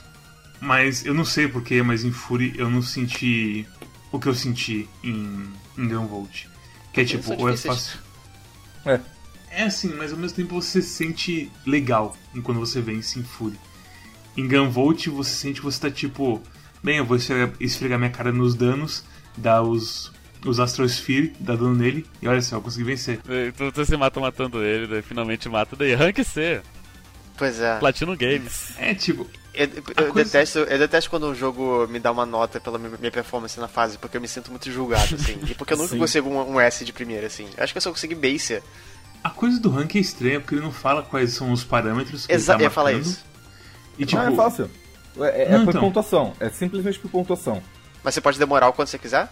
Mas 0.61 1.03
eu 1.03 1.11
não 1.11 1.25
sei 1.25 1.47
porquê, 1.47 1.81
mas 1.81 2.03
em 2.03 2.11
Fury 2.11 2.53
eu 2.55 2.69
não 2.69 2.83
senti 2.83 3.67
o 4.11 4.19
que 4.19 4.27
eu 4.27 4.35
senti 4.35 4.87
em, 5.03 5.51
em 5.75 5.87
Gunvolt. 5.87 6.45
Que 6.93 7.01
é 7.01 7.05
tipo, 7.05 7.33
ou 7.33 7.49
é 7.49 7.57
fácil. 7.57 7.97
É. 8.85 8.99
É 9.49 9.63
assim, 9.63 9.91
mas 9.95 10.11
ao 10.11 10.19
mesmo 10.19 10.35
tempo 10.35 10.53
você 10.53 10.83
se 10.83 10.89
sente 10.89 11.51
legal 11.65 12.15
quando 12.43 12.59
você 12.59 12.79
vence 12.79 13.17
em 13.17 13.23
Fury. 13.23 13.59
Em 14.37 14.47
Gunvolt 14.47 15.07
você 15.07 15.31
sente 15.31 15.61
que 15.61 15.65
você 15.65 15.79
tá 15.79 15.89
tipo, 15.89 16.43
bem, 16.83 16.97
eu 16.97 17.05
vou 17.05 17.17
esfregar 17.59 17.97
minha 17.97 18.11
cara 18.11 18.31
nos 18.31 18.53
danos, 18.53 19.03
dar 19.35 19.63
os, 19.63 20.11
os 20.45 20.59
Astrosphere, 20.59 21.33
dá 21.39 21.55
dano 21.55 21.75
nele, 21.75 22.05
e 22.21 22.27
olha 22.27 22.41
só, 22.41 22.57
eu 22.57 22.61
consegui 22.61 22.85
vencer. 22.85 23.19
Então 23.47 23.71
você 23.73 23.97
mata 23.97 24.19
matando 24.19 24.63
ele, 24.63 24.87
daí 24.87 25.01
finalmente 25.01 25.49
mata, 25.49 25.75
daí 25.75 25.93
rank 25.93 26.23
C. 26.23 26.61
Pois 27.37 27.59
é. 27.59 27.77
Platinum 27.79 28.15
Games. 28.15 28.73
É, 28.77 28.93
tipo... 28.93 29.27
Eu, 29.53 29.67
eu 29.75 30.13
coisa... 30.13 30.13
detesto, 30.13 30.59
eu 30.59 30.77
detesto 30.77 31.09
quando 31.09 31.27
um 31.27 31.35
jogo 31.35 31.87
me 31.87 31.99
dá 31.99 32.11
uma 32.11 32.25
nota 32.25 32.59
pela 32.59 32.77
minha 32.77 33.11
performance 33.11 33.59
na 33.59 33.67
fase, 33.67 33.97
porque 33.97 34.15
eu 34.15 34.21
me 34.21 34.27
sinto 34.27 34.51
muito 34.51 34.71
julgado, 34.71 35.15
assim. 35.15 35.37
e 35.47 35.55
porque 35.55 35.73
eu 35.73 35.77
nunca 35.77 35.97
consigo 35.97 36.29
um, 36.29 36.53
um, 36.53 36.59
S 36.59 36.85
de 36.85 36.93
primeira, 36.93 37.27
assim. 37.27 37.47
Eu 37.57 37.63
acho 37.63 37.73
que 37.73 37.77
eu 37.77 37.81
só 37.81 37.89
consegui 37.89 38.15
base. 38.15 38.61
A 39.23 39.29
coisa 39.29 39.59
do 39.59 39.69
rank 39.69 39.95
é 39.95 39.99
estranha, 39.99 40.39
porque 40.39 40.55
ele 40.55 40.61
não 40.61 40.71
fala 40.71 41.03
quais 41.03 41.33
são 41.33 41.51
os 41.51 41.63
parâmetros 41.63 42.25
que 42.25 42.31
Exa 42.31 42.53
ele 42.53 42.59
tá 42.59 42.65
eu 42.65 42.71
falar 42.71 42.93
isso. 42.93 43.25
E, 43.97 44.05
tipo... 44.05 44.21
Não, 44.21 44.31
é 44.31 44.35
fácil. 44.35 44.69
É, 45.19 45.43
é, 45.43 45.49
não, 45.57 45.65
por 45.65 45.71
então. 45.71 45.81
pontuação. 45.81 46.33
É 46.39 46.49
simplesmente 46.49 46.99
por 46.99 47.09
pontuação. 47.09 47.61
Mas 48.03 48.13
você 48.13 48.21
pode 48.21 48.39
demorar 48.39 48.69
o 48.69 48.73
quanto 48.73 48.89
você 48.89 48.97
quiser? 48.97 49.29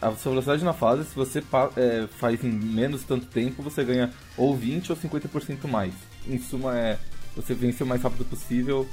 A 0.00 0.12
sua 0.12 0.30
velocidade 0.30 0.64
na 0.64 0.72
fase, 0.72 1.04
se 1.04 1.14
você 1.14 1.42
é, 1.76 2.06
faz 2.18 2.44
em 2.44 2.50
menos 2.50 3.02
tanto 3.04 3.26
tempo, 3.26 3.62
você 3.62 3.82
ganha 3.82 4.12
ou 4.36 4.56
20 4.56 4.90
ou 4.92 4.96
50% 4.96 5.66
mais. 5.68 5.94
Em 6.26 6.38
suma, 6.38 6.76
é 6.76 6.98
você 7.34 7.54
vence 7.54 7.82
o 7.82 7.86
mais 7.86 8.02
rápido 8.02 8.24
possível, 8.24 8.88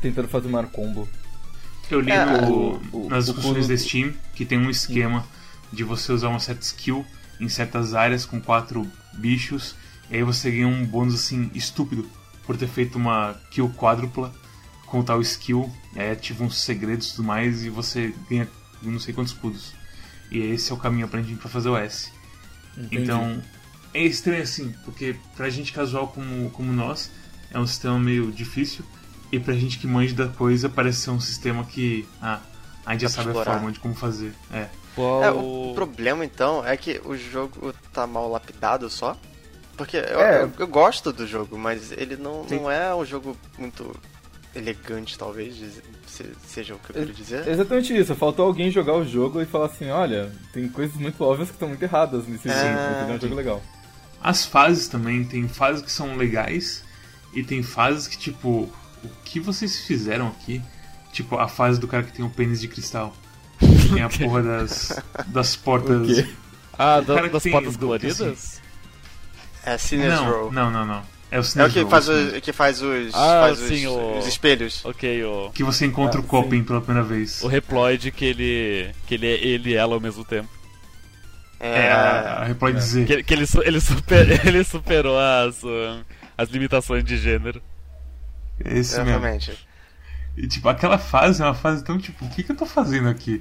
tentando 0.00 0.28
fazer 0.28 0.48
o 0.48 0.50
maior 0.50 0.68
combo. 0.68 1.08
Eu 1.90 2.00
li 2.00 2.10
é, 2.10 2.24
no, 2.24 2.80
o, 2.92 3.08
nas 3.08 3.26
discussões 3.26 3.68
da 3.68 3.76
Steam 3.76 4.12
que 4.34 4.44
tem 4.44 4.58
um 4.58 4.68
esquema 4.68 5.24
de 5.72 5.84
você 5.84 6.12
usar 6.12 6.28
uma 6.28 6.40
certa 6.40 6.62
skill 6.62 7.04
em 7.40 7.48
certas 7.48 7.94
áreas 7.94 8.26
com 8.26 8.40
quatro 8.40 8.86
bichos, 9.14 9.74
e 10.10 10.16
aí 10.16 10.22
você 10.22 10.50
ganha 10.50 10.66
um 10.66 10.84
bônus 10.84 11.14
assim 11.14 11.50
estúpido 11.54 12.08
por 12.44 12.56
ter 12.56 12.66
feito 12.66 12.98
uma 12.98 13.34
kill 13.50 13.70
quádrupla 13.76 14.34
com 14.86 15.02
tal 15.02 15.20
skill, 15.20 15.70
e 15.94 16.00
aí 16.00 16.10
ativa 16.10 16.42
uns 16.42 16.58
segredos 16.58 17.08
e 17.08 17.10
tudo 17.16 17.24
mais, 17.24 17.64
e 17.64 17.70
você 17.70 18.14
ganha 18.28 18.48
não 18.82 18.98
sei 18.98 19.14
quantos 19.14 19.32
escudos. 19.32 19.77
E 20.30 20.38
esse 20.38 20.70
é 20.70 20.74
o 20.74 20.78
caminho 20.78 21.08
pra 21.08 21.22
gente 21.22 21.38
pra 21.38 21.48
fazer 21.48 21.68
o 21.68 21.76
S. 21.76 22.10
Entendi. 22.76 23.02
Então, 23.02 23.42
é 23.94 24.02
estranho 24.02 24.42
assim, 24.42 24.74
porque 24.84 25.16
pra 25.36 25.48
gente 25.50 25.72
casual 25.72 26.08
como, 26.08 26.50
como 26.50 26.72
nós, 26.72 27.10
é 27.50 27.58
um 27.58 27.66
sistema 27.66 27.98
meio 27.98 28.30
difícil. 28.30 28.84
E 29.30 29.38
pra 29.38 29.54
gente 29.54 29.78
que 29.78 29.86
manja 29.86 30.14
da 30.14 30.28
coisa, 30.28 30.68
parece 30.68 31.00
ser 31.00 31.10
um 31.10 31.20
sistema 31.20 31.64
que. 31.64 32.06
Ah, 32.20 32.40
a 32.84 32.92
gente 32.92 33.02
já 33.02 33.08
sabe 33.08 33.28
explorar. 33.28 33.50
a 33.50 33.54
forma 33.54 33.72
de 33.72 33.80
como 33.80 33.94
fazer. 33.94 34.32
É. 34.50 34.68
é. 35.22 35.30
o 35.30 35.72
problema 35.74 36.24
então 36.24 36.64
é 36.64 36.76
que 36.76 37.00
o 37.04 37.14
jogo 37.16 37.74
tá 37.92 38.06
mal 38.06 38.30
lapidado 38.30 38.88
só. 38.88 39.16
Porque 39.76 39.96
eu, 39.96 40.20
é. 40.20 40.42
eu, 40.42 40.52
eu 40.58 40.66
gosto 40.66 41.12
do 41.12 41.26
jogo, 41.26 41.56
mas 41.56 41.92
ele 41.92 42.16
não, 42.16 42.44
não 42.44 42.70
é 42.70 42.94
um 42.94 43.04
jogo 43.04 43.36
muito 43.56 43.94
elegante, 44.54 45.18
talvez, 45.18 45.54
seja 46.46 46.74
o 46.74 46.78
que 46.78 46.90
eu 46.90 46.94
quero 46.94 47.12
dizer. 47.12 47.46
É 47.46 47.52
exatamente 47.52 47.96
isso, 47.96 48.14
faltou 48.14 48.46
alguém 48.46 48.70
jogar 48.70 48.94
o 48.94 49.04
jogo 49.04 49.40
e 49.40 49.46
falar 49.46 49.66
assim, 49.66 49.90
olha, 49.90 50.32
tem 50.52 50.68
coisas 50.68 50.96
muito 50.96 51.22
óbvias 51.22 51.48
que 51.48 51.54
estão 51.54 51.68
muito 51.68 51.82
erradas 51.82 52.26
nesse 52.26 52.48
é... 52.48 52.52
jogo, 52.52 53.12
é 53.12 53.14
um 53.14 53.20
jogo 53.20 53.34
legal. 53.34 53.62
As 54.22 54.44
fases 54.44 54.88
também, 54.88 55.24
tem 55.24 55.46
fases 55.48 55.82
que 55.82 55.92
são 55.92 56.16
legais 56.16 56.82
e 57.32 57.42
tem 57.42 57.62
fases 57.62 58.06
que, 58.08 58.18
tipo, 58.18 58.68
o 59.04 59.08
que 59.24 59.38
vocês 59.38 59.80
fizeram 59.80 60.28
aqui? 60.28 60.62
Tipo, 61.12 61.36
a 61.36 61.48
fase 61.48 61.78
do 61.78 61.86
cara 61.86 62.02
que 62.02 62.12
tem 62.12 62.24
o 62.24 62.30
pênis 62.30 62.60
de 62.60 62.68
cristal. 62.68 63.14
Tem 63.92 64.02
a 64.02 64.08
porra 64.10 64.42
das, 64.42 65.02
das 65.26 65.56
portas. 65.56 66.24
Ah, 66.76 67.00
da, 67.00 67.26
das 67.26 67.42
tem, 67.42 67.52
portas 67.52 67.76
coloridas? 67.76 68.20
Assim. 68.20 68.60
É 69.64 69.78
Sinners 69.78 70.20
não. 70.20 70.50
Não, 70.50 70.70
não, 70.70 70.86
não. 70.86 71.17
É 71.30 71.38
o, 71.38 71.42
é 71.42 71.64
o 71.66 71.70
que 71.70 71.84
faz, 71.84 72.08
o, 72.08 72.40
que 72.40 72.52
faz 72.52 72.80
os, 72.80 73.14
ah, 73.14 73.40
faz 73.42 73.58
sim, 73.58 73.86
os, 73.86 73.92
o... 73.92 74.18
os, 74.18 74.26
espelhos. 74.26 74.82
Ok, 74.84 75.24
o... 75.24 75.50
Que 75.50 75.62
você 75.62 75.84
encontra 75.84 76.18
ah, 76.18 76.22
o 76.22 76.26
Copen 76.26 76.64
pela 76.64 76.80
primeira 76.80 77.06
vez. 77.06 77.42
O 77.42 77.48
Reploid 77.48 78.10
que 78.10 78.24
ele. 78.24 78.90
que 79.06 79.14
ele 79.14 79.26
é 79.26 79.46
ele 79.46 79.70
e 79.70 79.74
ela 79.74 79.94
ao 79.94 80.00
mesmo 80.00 80.24
tempo. 80.24 80.48
É, 81.60 81.86
é 81.86 81.92
a, 81.92 82.38
a 82.38 82.44
Reploid 82.44 82.78
é. 82.78 82.80
Z. 82.80 83.04
Que, 83.04 83.22
que 83.22 83.34
ele, 83.34 83.44
ele, 83.64 83.80
super, 83.80 84.26
ele 84.46 84.64
superou 84.64 85.18
as, 85.18 85.60
as 86.36 86.48
limitações 86.48 87.04
de 87.04 87.18
gênero. 87.18 87.60
Esse 88.64 88.94
Exatamente. 88.94 89.50
mesmo. 89.50 89.68
E 90.36 90.46
tipo, 90.46 90.68
aquela 90.68 90.96
fase 90.96 91.42
é 91.42 91.44
uma 91.44 91.54
fase 91.54 91.84
tão 91.84 91.98
tipo, 91.98 92.24
o 92.24 92.28
que, 92.30 92.42
que 92.42 92.52
eu 92.52 92.56
tô 92.56 92.64
fazendo 92.64 93.08
aqui? 93.08 93.40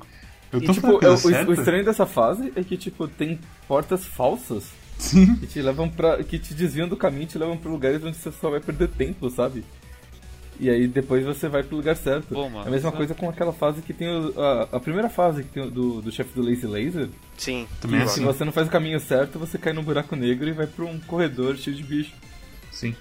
Eu 0.51 0.61
tô 0.61 0.71
e, 0.71 0.75
tipo, 0.75 0.87
é, 1.05 1.09
o, 1.09 1.49
o 1.49 1.53
estranho 1.53 1.85
dessa 1.85 2.05
fase 2.05 2.51
é 2.55 2.63
que, 2.63 2.75
tipo, 2.75 3.07
tem 3.07 3.39
portas 3.67 4.05
falsas 4.05 4.65
Sim. 4.97 5.35
Que 5.35 5.47
te 5.47 5.61
levam 5.61 5.89
para 5.89 6.23
que 6.23 6.39
te 6.39 6.53
desviam 6.53 6.87
do 6.87 6.97
caminho, 6.97 7.27
te 7.27 7.37
levam 7.37 7.57
para 7.57 7.71
lugares 7.71 8.03
onde 8.03 8.17
você 8.17 8.31
só 8.31 8.49
vai 8.49 8.59
perder 8.59 8.87
tempo, 8.89 9.29
sabe? 9.29 9.63
E 10.59 10.69
aí 10.69 10.87
depois 10.87 11.23
você 11.23 11.47
vai 11.47 11.61
pro 11.61 11.77
lugar 11.77 11.95
certo. 11.95 12.33
Pô, 12.33 12.49
mano, 12.49 12.65
é 12.65 12.67
a 12.67 12.71
mesma 12.71 12.91
coisa 12.91 13.13
com 13.13 13.29
aquela 13.29 13.53
fase 13.53 13.81
que 13.81 13.93
tem 13.93 14.07
o, 14.07 14.33
a, 14.41 14.63
a, 14.73 14.79
primeira 14.79 15.07
fase 15.07 15.43
que 15.43 15.49
tem 15.49 15.69
do, 15.69 16.01
do 16.01 16.11
chefe 16.11 16.33
do 16.33 16.41
Lazy 16.41 16.65
Laser. 16.65 17.09
Sim. 17.37 17.67
Também 17.79 18.01
é 18.01 18.07
se 18.07 18.19
você 18.21 18.43
não 18.43 18.51
faz 18.51 18.67
o 18.67 18.71
caminho 18.71 18.99
certo, 18.99 19.37
você 19.37 19.57
cai 19.57 19.71
num 19.71 19.83
buraco 19.83 20.15
negro 20.15 20.47
e 20.47 20.53
vai 20.53 20.65
pra 20.65 20.85
um 20.85 20.99
corredor 21.01 21.55
cheio 21.57 21.75
de 21.75 21.83
bicho. 21.83 22.13
Sim. 22.71 22.95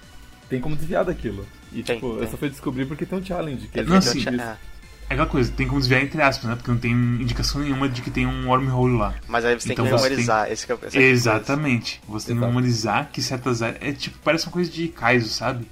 Tem 0.47 0.61
como 0.61 0.75
desviar 0.75 1.03
daquilo. 1.03 1.45
E 1.73 1.81
tem, 1.81 1.95
tipo, 1.95 2.13
tem. 2.13 2.23
eu 2.23 2.27
só 2.27 2.37
fui 2.37 2.49
descobrir 2.49 2.85
porque 2.85 3.05
tem 3.05 3.17
um 3.17 3.25
challenge. 3.25 3.67
Que 3.67 3.79
é 3.79 3.83
não, 3.83 4.01
sim. 4.01 4.23
É 5.09 5.13
aquela 5.13 5.27
coisa, 5.27 5.51
tem 5.51 5.67
como 5.67 5.79
desviar 5.79 6.01
entre 6.01 6.21
aspas, 6.21 6.49
né? 6.49 6.55
Porque 6.55 6.69
não 6.69 6.77
tem 6.77 6.91
indicação 6.91 7.61
nenhuma 7.61 7.87
de 7.87 8.01
que 8.01 8.11
tem 8.11 8.27
um 8.27 8.49
wormhole 8.49 8.97
lá. 8.97 9.15
Mas 9.27 9.45
aí 9.45 9.55
você 9.55 9.71
então 9.71 9.85
tem 9.85 9.95
que 9.95 10.01
memorizar. 10.01 10.43
Tem... 10.45 10.53
Esse 10.53 10.65
que 10.65 10.73
é, 10.73 10.77
esse 10.83 10.97
Exatamente. 10.97 12.01
Você 12.07 12.27
tem 12.27 12.35
que 12.35 12.45
memorizar 12.45 13.09
que 13.11 13.21
certas 13.21 13.61
áreas. 13.61 13.81
É 13.81 13.93
tipo, 13.93 14.17
parece 14.19 14.45
uma 14.45 14.51
coisa 14.51 14.69
de 14.69 14.89
Kaizo, 14.89 15.29
sabe? 15.29 15.65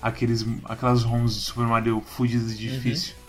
Aqueles, 0.00 0.44
aquelas 0.64 1.04
ROMs 1.04 1.34
de 1.34 1.40
Super 1.40 1.64
Mario 1.64 2.02
fugidas 2.04 2.58
de 2.58 2.68
uhum. 2.68 2.74
difícil. 2.74 3.14
Uhum. 3.14 3.22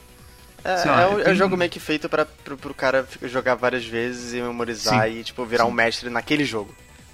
É, 0.65 0.85
lá, 0.85 1.01
é, 1.01 1.07
um, 1.07 1.19
é, 1.19 1.31
um, 1.31 1.35
jogo 1.35 1.57
meio 1.57 1.69
que 1.69 1.79
feito 1.79 2.07
para 2.07 2.25
pro, 2.25 2.57
pro 2.57 2.73
cara 2.73 3.05
jogar 3.23 3.55
várias 3.55 3.85
vezes 3.85 4.33
e 4.33 4.41
memorizar 4.41 5.07
Sim. 5.07 5.19
e 5.19 5.23
tipo 5.23 5.45
virar 5.45 5.65
Sim. 5.65 5.69
um 5.69 5.73
mestre 5.73 6.09
naquele 6.09 6.45
jogo. 6.45 6.73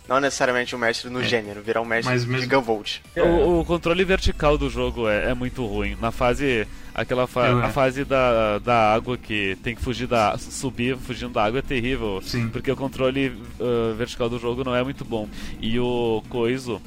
Não 0.10 0.20
necessariamente 0.20 0.76
um 0.76 0.80
mestre 0.80 1.10
no 1.10 1.22
é. 1.22 1.24
gênero, 1.24 1.62
virar 1.62 1.82
um 1.82 1.86
mestre 1.86 2.12
Mas 2.12 2.26
mesmo... 2.26 2.42
de 2.42 2.48
Gunvolt. 2.48 2.98
O, 3.16 3.60
o, 3.60 3.66
controle 3.66 4.04
vertical 4.04 4.58
do 4.58 4.70
jogo 4.70 5.08
é, 5.08 5.30
é 5.30 5.34
muito 5.36 5.64
ruim. 5.64 5.96
Na 6.02 6.12
fase 6.12 6.68
Aquela 7.00 7.28
fa 7.28 7.48
é. 7.48 7.52
a 7.52 7.70
fase 7.70 8.04
da, 8.04 8.60
da 8.60 8.94
água 8.94 9.18
que 9.18 9.58
tem 9.64 9.74
que 9.74 9.82
fugir 9.82 10.06
da. 10.06 10.38
subir 10.38 10.98
fugindo 10.98 11.32
da 11.32 11.46
água 11.46 11.60
é 11.60 11.62
terrível. 11.62 12.20
Sim. 12.22 12.50
Porque 12.50 12.70
o 12.70 12.76
controle 12.76 13.30
uh, 13.30 13.96
vertical 13.96 14.28
do 14.28 14.38
jogo 14.38 14.66
não 14.66 14.76
é 14.76 14.84
muito 14.84 15.06
bom. 15.06 15.30
E 15.62 15.80
o 15.80 16.22
Coiso, 16.28 16.82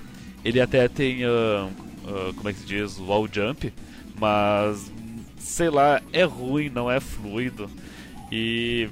ele 0.45 0.61
até 0.61 0.87
tem. 0.87 1.25
Uh, 1.25 1.71
uh, 2.05 2.35
como 2.35 2.49
é 2.49 2.53
que 2.53 2.59
se 2.59 2.67
diz? 2.67 2.99
Wall 2.99 3.27
jump. 3.33 3.73
Mas. 4.21 4.93
Sei 5.39 5.71
lá, 5.71 6.03
é 6.13 6.25
ruim, 6.25 6.69
não 6.69 6.91
é 6.91 7.01
fluido. 7.01 7.71
E. 8.31 8.91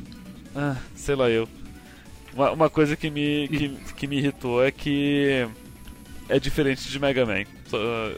Ah, 0.56 0.76
sei 0.94 1.14
lá 1.14 1.28
eu. 1.28 1.46
Uma, 2.34 2.52
uma 2.52 2.70
coisa 2.70 2.96
que 2.96 3.10
me, 3.10 3.48
que, 3.48 3.68
que 3.96 4.06
me 4.06 4.18
irritou 4.18 4.64
é 4.64 4.70
que 4.70 5.46
é 6.28 6.38
diferente 6.38 6.88
de 6.88 6.98
Mega 6.98 7.26
Man. 7.26 7.44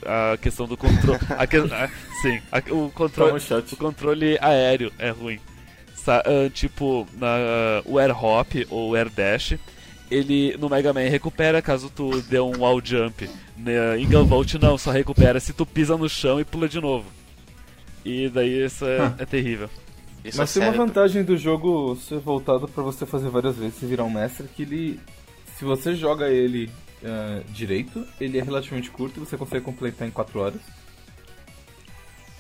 A 0.04 0.36
questão 0.36 0.66
do 0.66 0.76
controle. 0.76 1.18
que, 1.48 1.56
a, 1.56 1.88
sim, 2.20 2.40
a, 2.50 2.58
o, 2.72 2.90
controle, 2.90 3.42
o 3.72 3.76
controle 3.76 4.38
aéreo 4.40 4.92
é 4.98 5.10
ruim. 5.10 5.40
Sa, 5.94 6.22
uh, 6.26 6.50
tipo, 6.50 7.06
na, 7.16 7.36
uh, 7.84 7.92
o 7.92 7.98
Air 7.98 8.24
Hop 8.24 8.48
ou 8.68 8.90
o 8.90 8.94
Air 8.94 9.08
Dash, 9.08 9.54
ele 10.10 10.56
no 10.58 10.68
Mega 10.68 10.92
Man 10.92 11.08
recupera 11.08 11.62
caso 11.62 11.90
tu 11.90 12.20
dê 12.22 12.40
um 12.40 12.58
wall 12.58 12.80
jump. 12.84 13.28
Né, 13.56 13.98
em 13.98 14.08
Gunvolt 14.08 14.54
não, 14.54 14.76
só 14.76 14.90
recupera 14.90 15.38
se 15.38 15.52
tu 15.52 15.64
pisa 15.64 15.96
no 15.96 16.08
chão 16.08 16.40
e 16.40 16.44
pula 16.44 16.68
de 16.68 16.80
novo. 16.80 17.06
E 18.04 18.28
daí 18.28 18.64
isso 18.64 18.84
é, 18.84 19.14
é 19.18 19.24
terrível. 19.24 19.70
Isso 20.24 20.38
Mas 20.38 20.56
é 20.56 20.60
tem 20.60 20.68
uma 20.68 20.76
vantagem 20.76 21.24
do 21.24 21.36
jogo 21.36 21.96
ser 21.96 22.18
voltado 22.18 22.68
para 22.68 22.82
você 22.82 23.04
fazer 23.04 23.28
várias 23.28 23.56
vezes 23.56 23.82
e 23.82 23.86
virar 23.86 24.04
um 24.04 24.10
mestre 24.10 24.46
que 24.46 24.62
ele. 24.62 25.00
Se 25.58 25.64
você 25.64 25.94
joga 25.94 26.28
ele 26.28 26.70
uh, 27.02 27.44
direito, 27.52 28.06
ele 28.20 28.38
é 28.38 28.42
relativamente 28.42 28.90
curto 28.90 29.18
e 29.18 29.20
você 29.20 29.36
consegue 29.36 29.64
completar 29.64 30.06
em 30.06 30.10
4 30.10 30.40
horas. 30.40 30.60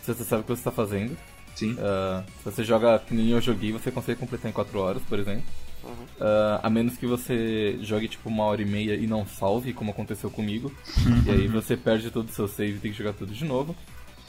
Se 0.02 0.14
você 0.14 0.24
sabe 0.24 0.40
o 0.40 0.44
que 0.44 0.50
você 0.50 0.60
está 0.60 0.70
fazendo. 0.70 1.16
Sim. 1.54 1.72
Uh, 1.72 2.24
se 2.38 2.44
você 2.44 2.64
joga 2.64 2.98
que 2.98 3.14
nem 3.14 3.30
eu 3.30 3.40
joguei, 3.40 3.72
você 3.72 3.90
consegue 3.90 4.18
completar 4.18 4.50
em 4.50 4.54
4 4.54 4.78
horas, 4.78 5.02
por 5.02 5.18
exemplo. 5.18 5.44
Uhum. 5.84 5.90
Uh, 5.90 6.60
a 6.62 6.70
menos 6.70 6.96
que 6.96 7.06
você 7.06 7.78
jogue 7.82 8.08
tipo 8.08 8.28
uma 8.28 8.44
hora 8.44 8.62
e 8.62 8.64
meia 8.64 8.94
e 8.94 9.06
não 9.06 9.26
salve, 9.26 9.72
como 9.72 9.90
aconteceu 9.90 10.30
comigo. 10.30 10.72
e 11.26 11.30
aí 11.30 11.48
você 11.48 11.76
perde 11.76 12.10
todo 12.10 12.28
o 12.28 12.32
seu 12.32 12.46
save 12.46 12.74
e 12.74 12.78
tem 12.78 12.92
que 12.92 12.98
jogar 12.98 13.12
tudo 13.12 13.32
de 13.32 13.44
novo. 13.44 13.74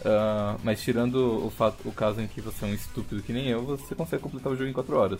Uh, 0.01 0.59
mas 0.63 0.81
tirando 0.81 1.45
o, 1.45 1.49
fato, 1.49 1.87
o 1.87 1.91
caso 1.91 2.19
em 2.19 2.27
que 2.27 2.41
você 2.41 2.65
é 2.65 2.67
um 2.67 2.73
estúpido 2.73 3.21
que 3.21 3.31
nem 3.31 3.47
eu, 3.47 3.63
você 3.63 3.95
consegue 3.95 4.21
completar 4.21 4.51
o 4.51 4.55
jogo 4.55 4.69
em 4.69 4.73
4 4.73 4.97
horas. 4.97 5.19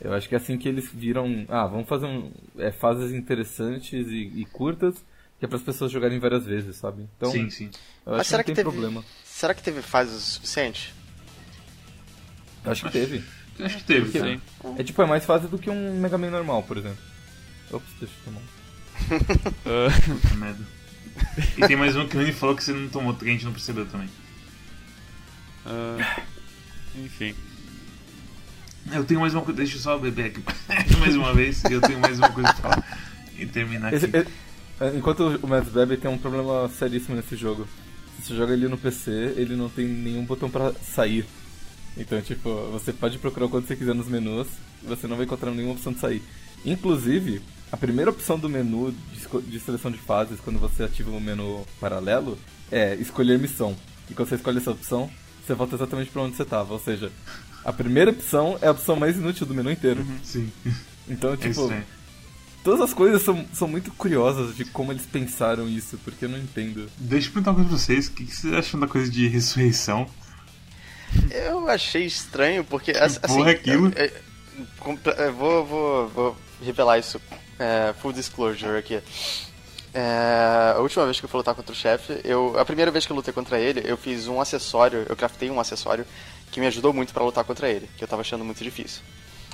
Eu 0.00 0.14
acho 0.14 0.28
que 0.28 0.34
é 0.34 0.38
assim 0.38 0.56
que 0.56 0.68
eles 0.68 0.90
viram. 0.92 1.44
Ah, 1.48 1.66
vamos 1.66 1.88
fazer 1.88 2.06
um, 2.06 2.32
é, 2.58 2.72
fases 2.72 3.12
interessantes 3.12 4.08
e, 4.08 4.32
e 4.34 4.44
curtas 4.46 4.96
que 5.38 5.46
é 5.46 5.48
para 5.48 5.56
as 5.56 5.62
pessoas 5.64 5.90
jogarem 5.90 6.20
várias 6.20 6.46
vezes, 6.46 6.76
sabe? 6.76 7.08
Então, 7.16 7.32
sim, 7.32 7.50
sim. 7.50 7.68
Eu 8.06 8.16
Mas 8.16 8.28
será 8.28 8.44
que, 8.44 8.52
que 8.52 8.54
teve, 8.54 8.70
problema. 8.70 9.04
Será 9.24 9.52
que 9.52 9.60
teve 9.60 9.82
fases 9.82 10.14
o 10.14 10.20
suficiente? 10.20 10.94
Acho 12.64 12.84
que 12.84 12.92
teve. 12.92 13.24
Acho 13.58 13.76
que 13.78 13.84
teve, 13.84 14.12
sim. 14.12 14.40
É 14.78 14.84
tipo, 14.84 15.02
é 15.02 15.06
mais 15.06 15.24
fase 15.24 15.48
do 15.48 15.58
que 15.58 15.68
um 15.68 16.00
Mega 16.00 16.16
Man 16.16 16.30
normal, 16.30 16.62
por 16.62 16.76
exemplo. 16.76 17.02
Ops, 17.72 17.88
deixa 17.98 18.14
eu 18.20 18.32
tomar. 18.32 18.42
uh... 19.66 20.36
merda. 20.36 20.64
E 21.56 21.66
tem 21.66 21.76
mais 21.76 21.96
um 21.96 22.06
que 22.06 22.16
o 22.16 22.20
Rani 22.20 22.32
falou 22.32 22.56
que 22.56 22.64
você 22.64 22.72
não 22.72 22.88
tomou, 22.88 23.14
que 23.14 23.24
a 23.24 23.28
gente 23.28 23.44
não 23.44 23.52
percebeu 23.52 23.86
também. 23.86 24.08
Uh... 25.66 26.24
Enfim. 27.04 27.34
Eu 28.90 29.04
tenho 29.04 29.20
mais 29.20 29.34
uma 29.34 29.42
coisa. 29.42 29.58
Deixa 29.58 29.76
eu 29.76 29.80
só 29.80 29.96
beber 29.98 30.26
aqui 30.26 30.42
mais 30.98 31.14
uma 31.14 31.32
vez. 31.32 31.62
Eu 31.64 31.80
tenho 31.80 32.00
mais 32.00 32.18
uma 32.18 32.30
coisa 32.30 32.52
pra 32.52 32.62
falar. 32.62 33.00
E 33.38 33.46
terminar 33.46 33.94
aqui. 33.94 33.96
Esse, 33.96 34.26
é, 34.80 34.96
enquanto 34.96 35.38
o 35.42 35.46
Mads 35.46 35.72
bebe, 35.72 35.96
tem 35.96 36.10
um 36.10 36.18
problema 36.18 36.68
seríssimo 36.68 37.14
nesse 37.16 37.36
jogo. 37.36 37.68
Se 38.16 38.28
você 38.28 38.36
joga 38.36 38.52
ele 38.52 38.68
no 38.68 38.76
PC, 38.76 39.34
ele 39.36 39.56
não 39.56 39.68
tem 39.68 39.86
nenhum 39.86 40.24
botão 40.24 40.50
pra 40.50 40.72
sair. 40.72 41.24
Então, 41.96 42.20
tipo, 42.20 42.50
você 42.70 42.92
pode 42.92 43.18
procurar 43.18 43.46
o 43.46 43.48
quanto 43.48 43.66
você 43.66 43.76
quiser 43.76 43.94
nos 43.94 44.08
menus, 44.08 44.48
você 44.82 45.06
não 45.06 45.16
vai 45.16 45.26
encontrar 45.26 45.50
nenhuma 45.50 45.74
opção 45.74 45.92
de 45.92 46.00
sair. 46.00 46.22
Inclusive, 46.64 47.42
a 47.72 47.76
primeira 47.76 48.10
opção 48.10 48.38
do 48.38 48.48
menu 48.48 48.94
de, 49.12 49.50
de 49.50 49.58
seleção 49.58 49.90
de 49.90 49.98
fases, 49.98 50.38
quando 50.40 50.58
você 50.58 50.84
ativa 50.84 51.10
o 51.10 51.20
menu 51.20 51.66
paralelo, 51.80 52.38
é 52.70 52.94
escolher 52.96 53.38
missão. 53.38 53.74
E 54.10 54.14
quando 54.14 54.28
você 54.28 54.34
escolhe 54.34 54.58
essa 54.58 54.70
opção, 54.70 55.10
você 55.44 55.54
volta 55.54 55.74
exatamente 55.74 56.10
para 56.10 56.22
onde 56.22 56.36
você 56.36 56.42
estava. 56.42 56.72
Ou 56.72 56.78
seja, 56.78 57.10
a 57.64 57.72
primeira 57.72 58.10
opção 58.10 58.58
é 58.60 58.68
a 58.68 58.72
opção 58.72 58.94
mais 58.94 59.16
inútil 59.16 59.46
do 59.46 59.54
menu 59.54 59.70
inteiro. 59.70 60.02
Uhum. 60.02 60.18
Sim. 60.22 60.52
Então, 61.08 61.32
é 61.32 61.36
tipo. 61.36 61.72
É 61.72 61.82
todas 62.62 62.80
as 62.80 62.94
coisas 62.94 63.22
são, 63.22 63.44
são 63.52 63.68
muito 63.68 63.90
curiosas 63.92 64.56
de 64.56 64.64
como 64.64 64.92
eles 64.92 65.04
pensaram 65.04 65.68
isso, 65.68 65.98
porque 66.04 66.24
eu 66.24 66.28
não 66.28 66.38
entendo. 66.38 66.88
Deixa 66.96 67.28
eu 67.28 67.32
perguntar 67.32 67.50
uma 67.50 67.56
coisa 67.56 67.70
pra 67.70 67.78
vocês: 67.78 68.06
o 68.06 68.12
que 68.12 68.24
vocês 68.24 68.54
acham 68.54 68.80
da 68.80 68.86
coisa 68.86 69.10
de 69.10 69.26
ressurreição? 69.28 70.06
Eu 71.30 71.68
achei 71.68 72.06
estranho, 72.06 72.64
porque. 72.64 72.92
Assim, 72.92 73.20
Porra, 73.20 73.50
aquilo. 73.50 73.92
Eu, 73.96 74.06
eu, 74.06 75.14
eu, 75.24 75.32
vou, 75.34 75.66
vou, 75.66 76.08
vou 76.08 76.36
revelar 76.62 76.98
isso. 76.98 77.20
É, 77.62 77.92
full 77.94 78.12
disclosure 78.12 78.76
aqui. 78.76 79.00
É, 79.94 80.74
a 80.74 80.80
última 80.80 81.04
vez 81.04 81.20
que 81.20 81.26
eu 81.26 81.28
fui 81.28 81.38
lutar 81.38 81.54
contra 81.54 81.72
o 81.72 81.76
chefe, 81.76 82.20
eu, 82.24 82.58
a 82.58 82.64
primeira 82.64 82.90
vez 82.90 83.06
que 83.06 83.12
eu 83.12 83.16
lutei 83.16 83.32
contra 83.32 83.60
ele, 83.60 83.82
eu 83.84 83.96
fiz 83.96 84.26
um 84.26 84.40
acessório, 84.40 85.06
eu 85.08 85.14
craftei 85.14 85.48
um 85.48 85.60
acessório 85.60 86.04
que 86.50 86.58
me 86.58 86.66
ajudou 86.66 86.92
muito 86.92 87.12
para 87.12 87.22
lutar 87.22 87.44
contra 87.44 87.68
ele, 87.68 87.88
que 87.96 88.02
eu 88.02 88.08
tava 88.08 88.22
achando 88.22 88.44
muito 88.44 88.64
difícil. 88.64 89.02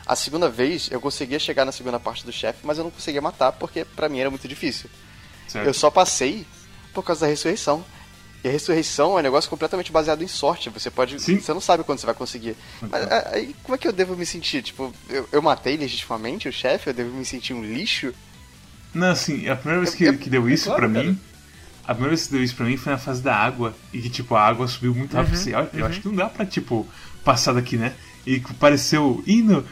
A 0.06 0.16
segunda 0.16 0.48
vez, 0.48 0.88
eu 0.90 1.02
conseguia 1.02 1.38
chegar 1.38 1.66
na 1.66 1.72
segunda 1.72 2.00
parte 2.00 2.24
do 2.24 2.32
chefe, 2.32 2.60
mas 2.62 2.78
eu 2.78 2.84
não 2.84 2.90
conseguia 2.90 3.20
matar 3.20 3.52
porque 3.52 3.84
para 3.84 4.08
mim 4.08 4.20
era 4.20 4.30
muito 4.30 4.48
difícil. 4.48 4.88
Certo. 5.46 5.66
Eu 5.66 5.74
só 5.74 5.90
passei 5.90 6.46
por 6.94 7.04
causa 7.04 7.26
da 7.26 7.26
ressurreição. 7.26 7.84
E 8.48 8.50
a 8.50 8.52
ressurreição 8.52 9.16
é 9.18 9.20
um 9.20 9.22
negócio 9.22 9.50
completamente 9.50 9.92
baseado 9.92 10.22
em 10.22 10.28
sorte. 10.28 10.70
Você 10.70 10.90
pode. 10.90 11.20
Sim. 11.20 11.38
Você 11.38 11.52
não 11.52 11.60
sabe 11.60 11.84
quando 11.84 11.98
você 11.98 12.06
vai 12.06 12.14
conseguir. 12.14 12.56
Mas 12.80 13.06
aí 13.32 13.54
como 13.62 13.74
é 13.74 13.78
que 13.78 13.86
eu 13.86 13.92
devo 13.92 14.16
me 14.16 14.24
sentir? 14.24 14.62
Tipo, 14.62 14.92
eu, 15.08 15.28
eu 15.30 15.42
matei 15.42 15.76
legitimamente 15.76 16.48
o 16.48 16.52
chefe? 16.52 16.88
Eu 16.88 16.94
devo 16.94 17.14
me 17.14 17.24
sentir 17.24 17.52
um 17.52 17.62
lixo? 17.62 18.14
Não, 18.94 19.10
assim, 19.10 19.48
a 19.48 19.56
primeira 19.56 19.82
vez 19.82 19.94
que, 19.94 20.06
é, 20.06 20.12
que 20.14 20.30
deu 20.30 20.48
isso 20.48 20.64
é 20.64 20.74
claro, 20.74 20.90
pra 20.90 20.94
cara. 20.94 21.12
mim. 21.12 21.20
A 21.84 21.94
primeira 21.94 22.16
vez 22.16 22.26
que 22.26 22.32
deu 22.32 22.42
isso 22.42 22.54
pra 22.54 22.64
mim 22.64 22.76
foi 22.76 22.92
na 22.92 22.98
fase 22.98 23.22
da 23.22 23.36
água. 23.36 23.74
E 23.92 24.00
que, 24.00 24.08
tipo, 24.08 24.34
a 24.34 24.42
água 24.42 24.66
subiu 24.66 24.94
muito 24.94 25.14
rápido. 25.14 25.36
Uhum, 25.36 25.48
eu, 25.48 25.58
eu 25.58 25.80
uhum. 25.80 25.86
acho 25.86 26.00
que 26.00 26.08
não 26.08 26.14
dá 26.14 26.28
pra, 26.28 26.46
tipo, 26.46 26.86
passar 27.22 27.52
daqui, 27.52 27.76
né? 27.76 27.92
E 28.26 28.40
pareceu 28.58 29.22
hino. 29.26 29.64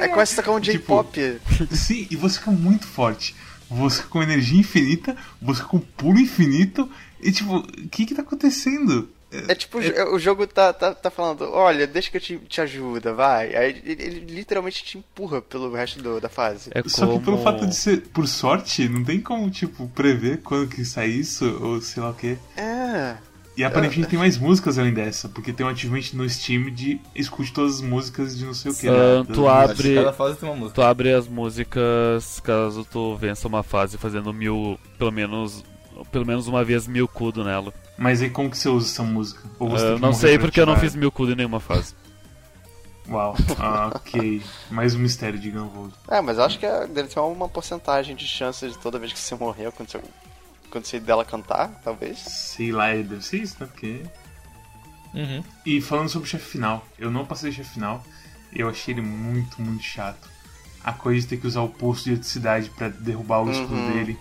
Aí 0.00 0.08
começa 0.08 0.34
a 0.34 0.36
tocar 0.36 0.52
um 0.52 0.60
J-pop. 0.60 1.40
Tipo, 1.48 1.76
sim, 1.76 2.06
e 2.10 2.16
você 2.16 2.38
fica 2.38 2.50
muito 2.50 2.86
forte. 2.86 3.34
Você 3.68 4.02
com 4.02 4.22
energia 4.22 4.60
infinita, 4.60 5.16
você 5.40 5.62
com 5.62 5.78
pulo 5.78 6.18
infinito. 6.18 6.88
E 7.20 7.32
tipo, 7.32 7.56
o 7.56 7.88
que 7.88 8.06
que 8.06 8.14
tá 8.14 8.22
acontecendo? 8.22 9.08
É 9.48 9.54
tipo, 9.54 9.80
é... 9.80 10.04
o 10.08 10.18
jogo 10.18 10.46
tá, 10.46 10.72
tá, 10.72 10.94
tá 10.94 11.10
falando, 11.10 11.50
olha, 11.52 11.86
deixa 11.86 12.10
que 12.10 12.16
eu 12.16 12.20
te, 12.20 12.38
te 12.38 12.60
ajuda, 12.60 13.12
vai. 13.12 13.54
Aí 13.56 13.82
ele, 13.84 14.02
ele 14.02 14.20
literalmente 14.34 14.84
te 14.84 14.98
empurra 14.98 15.42
pelo 15.42 15.72
resto 15.72 16.00
do, 16.00 16.20
da 16.20 16.28
fase. 16.28 16.70
É 16.72 16.82
Só 16.86 17.06
como... 17.06 17.18
que 17.18 17.24
pelo 17.24 17.42
fato 17.42 17.66
de 17.66 17.74
ser 17.74 18.02
por 18.08 18.26
sorte, 18.28 18.88
não 18.88 19.04
tem 19.04 19.20
como, 19.20 19.50
tipo, 19.50 19.88
prever 19.88 20.42
quando 20.42 20.68
que 20.68 20.84
sai 20.84 21.08
isso, 21.08 21.44
ou 21.60 21.80
sei 21.80 22.02
lá 22.02 22.10
o 22.10 22.14
quê. 22.14 22.38
É. 22.56 23.16
E 23.56 23.64
aparentemente 23.64 24.10
tem 24.10 24.18
mais 24.18 24.36
músicas 24.36 24.78
além 24.78 24.92
dessa, 24.92 25.30
porque 25.30 25.50
tem 25.50 25.64
um 25.64 25.68
achievement 25.70 26.02
no 26.12 26.28
Steam 26.28 26.70
de 26.70 27.00
escute 27.14 27.52
todas 27.52 27.76
as 27.76 27.80
músicas 27.80 28.36
de 28.36 28.44
não 28.44 28.52
sei 28.52 28.70
o 28.70 28.74
que. 28.74 28.86
Uh, 28.86 29.24
né? 29.24 29.26
tu 29.32 29.48
abre. 29.48 29.94
Cada 29.94 30.12
fase 30.12 30.36
tem 30.36 30.48
uma 30.48 30.56
música. 30.56 30.74
Tu 30.74 30.82
abre 30.82 31.12
as 31.14 31.26
músicas 31.26 32.38
caso 32.40 32.84
tu 32.84 33.16
vença 33.16 33.48
uma 33.48 33.62
fase 33.62 33.96
fazendo 33.96 34.30
mil. 34.30 34.78
pelo 34.98 35.10
menos. 35.10 35.64
pelo 36.12 36.26
menos 36.26 36.46
uma 36.46 36.62
vez 36.62 36.86
mil 36.86 37.08
cudo 37.08 37.42
nela. 37.42 37.72
Mas 37.96 38.20
aí 38.20 38.28
como 38.28 38.50
que 38.50 38.58
você 38.58 38.68
usa 38.68 38.88
essa 38.88 39.02
música? 39.02 39.42
Ou 39.58 39.70
você 39.70 39.86
uh, 39.86 39.98
não 39.98 40.12
sei 40.12 40.38
porque 40.38 40.60
eu 40.60 40.66
não 40.66 40.76
fiz 40.76 40.94
mil 40.94 41.10
cudo 41.10 41.32
em 41.32 41.36
nenhuma 41.36 41.60
fase. 41.60 41.94
Uau, 43.08 43.36
ah, 43.58 43.92
ok. 43.94 44.42
Mais 44.70 44.94
um 44.94 44.98
mistério 44.98 45.38
de 45.38 45.50
Gunvolt. 45.50 45.92
É, 46.08 46.20
mas 46.20 46.38
acho 46.38 46.58
que 46.58 46.66
é, 46.66 46.86
deve 46.86 47.08
ter 47.08 47.20
uma 47.20 47.48
porcentagem 47.48 48.16
de 48.16 48.26
chance 48.26 48.68
de 48.68 48.76
toda 48.76 48.98
vez 48.98 49.12
que 49.12 49.18
você 49.18 49.34
morrer 49.34 49.66
acontecer 49.66 50.02
acontecer 50.76 51.00
dela 51.00 51.24
cantar, 51.24 51.80
talvez. 51.82 52.18
Sei 52.18 52.72
lá, 52.72 52.92
deve 52.92 53.24
ser 53.24 53.42
isso, 53.42 53.56
né? 53.60 53.66
Porque. 53.66 54.02
Uhum. 55.14 55.42
E 55.64 55.80
falando 55.80 56.08
sobre 56.08 56.28
o 56.28 56.30
chefe 56.30 56.50
final, 56.50 56.86
eu 56.98 57.10
não 57.10 57.24
passei 57.24 57.50
o 57.50 57.52
chefe 57.52 57.74
final, 57.74 58.04
eu 58.52 58.68
achei 58.68 58.94
ele 58.94 59.00
muito, 59.00 59.60
muito 59.60 59.82
chato. 59.82 60.28
A 60.84 60.92
coisa 60.92 61.20
de 61.22 61.26
ter 61.26 61.36
que 61.38 61.46
usar 61.46 61.62
o 61.62 61.68
posto 61.68 62.04
de 62.04 62.10
eletricidade 62.10 62.70
para 62.70 62.88
derrubar 62.88 63.42
o 63.42 63.50
escudo 63.50 63.74
uhum. 63.74 63.92
dele 63.92 64.18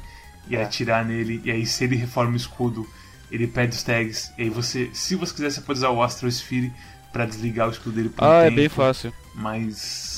e 0.48 0.56
é. 0.56 0.64
atirar 0.64 1.04
nele, 1.04 1.42
e 1.44 1.52
aí 1.52 1.66
se 1.66 1.84
ele 1.84 1.96
reforma 1.96 2.34
o 2.34 2.36
escudo, 2.36 2.88
ele 3.32 3.48
pede 3.48 3.76
os 3.76 3.84
tags, 3.84 4.32
e 4.38 4.44
aí 4.44 4.50
você, 4.50 4.90
se 4.94 5.16
você 5.16 5.34
quiser, 5.34 5.52
você 5.52 5.62
pode 5.62 5.80
usar 5.80 5.90
o 5.90 6.02
Astral 6.02 6.32
Sphere 6.32 6.72
pra 7.12 7.26
desligar 7.26 7.68
o 7.68 7.72
escudo 7.72 7.96
dele 7.96 8.10
por 8.10 8.24
Ah, 8.24 8.40
um 8.40 8.42
é 8.42 8.52
bem 8.52 8.70
fácil. 8.70 9.14
Mas 9.34 10.15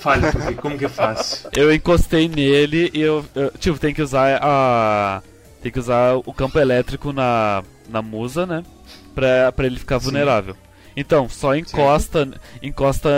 Fale, 0.00 0.30
porque 0.32 0.54
como 0.54 0.78
que 0.78 0.84
é 0.84 0.88
fácil? 0.88 1.48
Eu 1.54 1.72
encostei 1.72 2.28
nele 2.28 2.90
e 2.92 3.00
eu, 3.00 3.24
eu, 3.34 3.50
Tipo, 3.58 3.78
tem 3.78 3.94
que 3.94 4.02
usar 4.02 4.38
a. 4.42 5.22
Tem 5.62 5.72
que 5.72 5.78
usar 5.78 6.14
o 6.14 6.32
campo 6.32 6.58
elétrico 6.58 7.12
na, 7.12 7.62
na 7.88 8.00
musa, 8.02 8.46
né? 8.46 8.62
Pra, 9.14 9.50
pra 9.52 9.66
ele 9.66 9.78
ficar 9.78 9.98
Sim. 9.98 10.06
vulnerável. 10.06 10.56
Então, 10.96 11.28
só 11.28 11.54
encosta, 11.54 12.28
encosta 12.62 13.10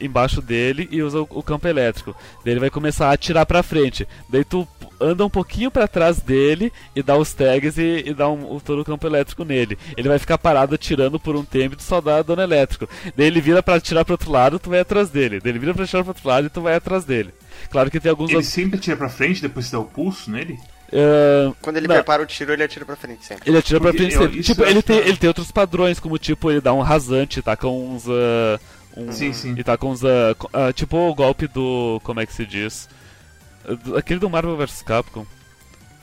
embaixo 0.00 0.42
dele 0.42 0.86
e 0.90 1.02
usa 1.02 1.20
o, 1.20 1.26
o, 1.30 1.42
campo 1.42 1.66
elétrico. 1.66 2.14
Daí 2.44 2.52
ele 2.52 2.60
vai 2.60 2.68
começar 2.68 3.08
a 3.08 3.12
atirar 3.12 3.46
pra 3.46 3.62
frente. 3.62 4.06
Daí 4.28 4.44
tu 4.44 4.68
anda 5.02 5.24
um 5.24 5.30
pouquinho 5.30 5.70
para 5.70 5.88
trás 5.88 6.20
dele 6.20 6.72
e 6.94 7.02
dá 7.02 7.16
os 7.16 7.32
tags 7.32 7.76
e, 7.78 8.04
e 8.06 8.14
dá 8.14 8.28
um, 8.28 8.58
todo 8.60 8.82
o 8.82 8.84
campo 8.84 9.06
elétrico 9.06 9.44
nele. 9.44 9.78
Ele 9.96 10.08
vai 10.08 10.18
ficar 10.18 10.38
parado 10.38 10.74
atirando 10.74 11.18
por 11.18 11.36
um 11.36 11.44
tempo 11.44 11.74
e 11.74 11.76
tu 11.76 11.82
só 11.82 12.00
dá 12.00 12.22
dano 12.22 12.42
elétrico. 12.42 12.88
Daí 13.16 13.26
ele 13.26 13.40
vira 13.40 13.62
para 13.62 13.74
atirar 13.74 14.04
pro 14.04 14.14
outro 14.14 14.30
lado 14.30 14.58
tu 14.58 14.70
vai 14.70 14.80
atrás 14.80 15.10
dele. 15.10 15.40
Daí 15.40 15.52
ele 15.52 15.58
vira 15.58 15.74
pra 15.74 15.84
atirar 15.84 16.04
pro 16.04 16.10
outro 16.10 16.28
lado 16.28 16.46
e 16.46 16.50
tu 16.50 16.60
vai 16.60 16.74
atrás 16.74 17.04
dele. 17.04 17.34
Claro 17.70 17.90
que 17.90 18.00
tem 18.00 18.10
alguns 18.10 18.30
Ele 18.30 18.42
sempre 18.42 18.78
atira 18.78 18.96
pra 18.96 19.08
frente, 19.08 19.42
depois 19.42 19.66
você 19.66 19.72
dá 19.72 19.80
o 19.80 19.84
pulso 19.84 20.30
nele? 20.30 20.58
Uh, 20.92 21.56
Quando 21.62 21.78
ele 21.78 21.88
não. 21.88 21.94
prepara 21.94 22.22
o 22.22 22.26
tiro, 22.26 22.52
ele 22.52 22.62
atira 22.62 22.84
pra 22.84 22.96
frente 22.96 23.24
sempre. 23.24 23.48
Ele 23.48 23.56
atira 23.56 23.80
pra 23.80 23.92
frente 23.92 24.12
sempre. 24.12 24.38
Eu, 24.38 24.42
tipo, 24.42 24.62
ele 24.62 24.82
tem, 24.82 24.98
ele 24.98 25.16
tem 25.16 25.28
outros 25.28 25.50
padrões, 25.50 25.98
como 25.98 26.18
tipo, 26.18 26.50
ele 26.50 26.60
dá 26.60 26.74
um 26.74 26.82
rasante, 26.82 27.40
tá 27.40 27.56
com 27.56 27.94
uns. 27.94 28.06
Uh, 28.06 28.60
um, 28.94 29.10
sim, 29.10 29.32
sim. 29.32 29.54
E 29.56 29.64
tá 29.64 29.78
com 29.78 29.90
uns. 29.90 30.02
Uh, 30.02 30.36
uh, 30.52 30.72
tipo 30.74 30.96
o 30.98 31.14
golpe 31.14 31.46
do. 31.46 31.98
Como 32.04 32.20
é 32.20 32.26
que 32.26 32.34
se 32.34 32.44
diz? 32.44 32.90
Aquele 33.96 34.20
do 34.20 34.30
Marvel 34.30 34.56
vs 34.56 34.82
Capcom. 34.82 35.26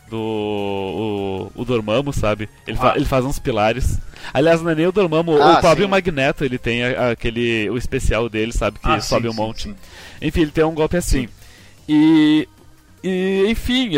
Do. 0.10 0.18
O, 0.18 1.52
o 1.62 1.66
Dormammu, 1.66 2.12
sabe? 2.12 2.50
Ele, 2.66 2.78
ah. 2.80 2.82
fa, 2.82 2.94
ele 2.96 3.06
faz 3.06 3.26
uns 3.26 3.38
pilares. 3.38 4.00
Aliás, 4.34 4.62
não 4.62 4.72
é 4.72 4.76
nem 4.76 4.88
o 4.88 4.92
Dormammu, 4.92 5.42
ah, 5.42 5.58
o 5.58 5.62
próprio 5.62 5.86
sim. 5.86 5.92
Magneto, 5.92 6.44
ele 6.44 6.58
tem 6.58 6.84
aquele. 6.84 7.70
O 7.70 7.78
especial 7.78 8.28
dele, 8.28 8.52
sabe? 8.52 8.80
Que 8.80 8.90
ah, 8.90 9.02
sobe 9.02 9.28
sim, 9.28 9.34
um 9.34 9.36
monte. 9.36 9.64
Sim, 9.64 9.76
Enfim, 10.22 10.42
ele 10.42 10.52
tem 10.52 10.64
um 10.64 10.74
golpe 10.74 10.98
assim. 10.98 11.30
E 11.88 12.48
e, 13.04 13.46
enfim, 13.50 13.92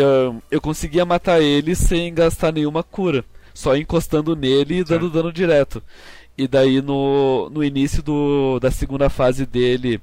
eu 0.50 0.60
conseguia 0.60 1.04
matar 1.04 1.40
ele 1.40 1.74
sem 1.74 2.12
gastar 2.14 2.52
nenhuma 2.52 2.82
cura. 2.82 3.24
Só 3.52 3.76
encostando 3.76 4.34
nele 4.34 4.78
e 4.78 4.84
dando 4.84 5.10
dano 5.10 5.32
direto. 5.32 5.82
E 6.38 6.48
daí 6.48 6.80
no, 6.80 7.50
no 7.50 7.62
início 7.62 8.02
do, 8.02 8.58
da 8.60 8.70
segunda 8.70 9.10
fase 9.10 9.44
dele, 9.44 10.00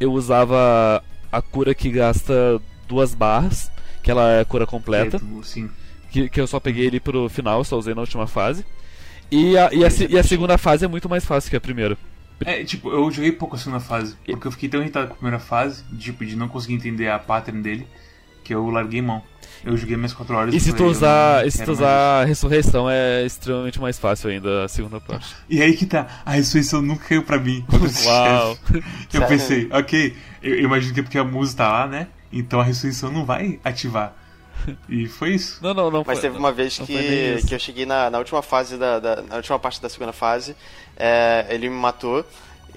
eu 0.00 0.12
usava 0.12 1.02
a 1.30 1.42
cura 1.42 1.74
que 1.74 1.90
gasta 1.90 2.60
duas 2.88 3.14
barras, 3.14 3.70
que 4.02 4.10
ela 4.10 4.32
é 4.32 4.40
a 4.40 4.44
cura 4.44 4.66
completa. 4.66 5.20
Sim. 5.42 5.70
Que, 6.10 6.28
que 6.28 6.40
eu 6.40 6.46
só 6.46 6.58
peguei 6.58 6.86
ele 6.86 6.98
pro 6.98 7.28
final, 7.28 7.62
só 7.64 7.76
usei 7.76 7.94
na 7.94 8.00
última 8.00 8.26
fase. 8.26 8.64
E 9.30 9.58
a, 9.58 9.70
e 9.72 9.84
a, 9.84 9.88
e 10.08 10.18
a 10.18 10.22
segunda 10.22 10.56
fase 10.56 10.84
é 10.84 10.88
muito 10.88 11.08
mais 11.08 11.24
fácil 11.24 11.50
que 11.50 11.56
a 11.56 11.60
primeira. 11.60 11.96
É, 12.44 12.64
tipo, 12.64 12.90
eu 12.90 13.10
joguei 13.10 13.32
pouco 13.32 13.56
a 13.56 13.58
segunda 13.58 13.80
fase, 13.80 14.16
porque 14.24 14.46
eu 14.46 14.52
fiquei 14.52 14.68
tão 14.68 14.80
irritado 14.80 15.08
com 15.08 15.14
a 15.14 15.16
primeira 15.16 15.38
fase, 15.38 15.84
tipo, 15.98 16.24
de 16.24 16.36
não 16.36 16.48
conseguir 16.48 16.74
entender 16.74 17.08
a 17.08 17.18
pattern 17.18 17.60
dele, 17.60 17.86
que 18.42 18.54
eu 18.54 18.68
larguei 18.70 19.02
mão. 19.02 19.22
Eu 19.64 19.76
joguei 19.76 19.96
mais 19.96 20.12
4 20.12 20.36
horas 20.36 20.54
e 20.54 20.60
se 20.60 20.72
tu 20.72 20.84
usar, 20.84 21.44
e 21.46 21.50
se 21.50 21.64
tu 21.64 21.72
usar 21.72 22.22
a 22.22 22.24
ressurreição 22.24 22.88
é 22.88 23.26
extremamente 23.26 23.80
mais 23.80 23.98
fácil 23.98 24.30
ainda 24.30 24.64
a 24.64 24.68
segunda 24.68 25.00
parte. 25.00 25.34
E 25.48 25.60
aí 25.60 25.76
que 25.76 25.84
tá, 25.84 26.22
a 26.24 26.32
ressurreição 26.32 26.80
nunca 26.80 27.06
caiu 27.06 27.24
pra 27.24 27.38
mim. 27.38 27.64
Uau! 28.06 28.56
eu 29.12 29.26
pensei, 29.26 29.68
ok, 29.72 30.16
eu, 30.42 30.54
eu 30.54 30.64
imagino 30.64 30.94
que 30.94 31.00
é 31.00 31.02
porque 31.02 31.18
a 31.18 31.24
musa 31.24 31.56
tá 31.56 31.68
lá, 31.68 31.86
né? 31.88 32.06
Então 32.32 32.60
a 32.60 32.64
ressurreição 32.64 33.10
não 33.10 33.24
vai 33.24 33.60
ativar. 33.64 34.14
E 34.88 35.06
foi 35.06 35.34
isso. 35.34 35.60
Não, 35.62 35.72
não, 35.72 35.88
não. 35.88 36.04
Mas 36.04 36.18
foi, 36.18 36.28
teve 36.28 36.36
uma 36.38 36.50
vez 36.50 36.78
que, 36.78 37.46
que 37.46 37.54
eu 37.54 37.58
cheguei 37.60 37.86
na, 37.86 38.10
na 38.10 38.18
última 38.18 38.42
fase 38.42 38.76
da, 38.76 38.98
da, 38.98 39.22
na 39.22 39.36
última 39.36 39.56
parte 39.56 39.80
da 39.80 39.88
segunda 39.88 40.12
fase, 40.12 40.56
é, 40.96 41.46
ele 41.48 41.68
me 41.68 41.76
matou 41.76 42.26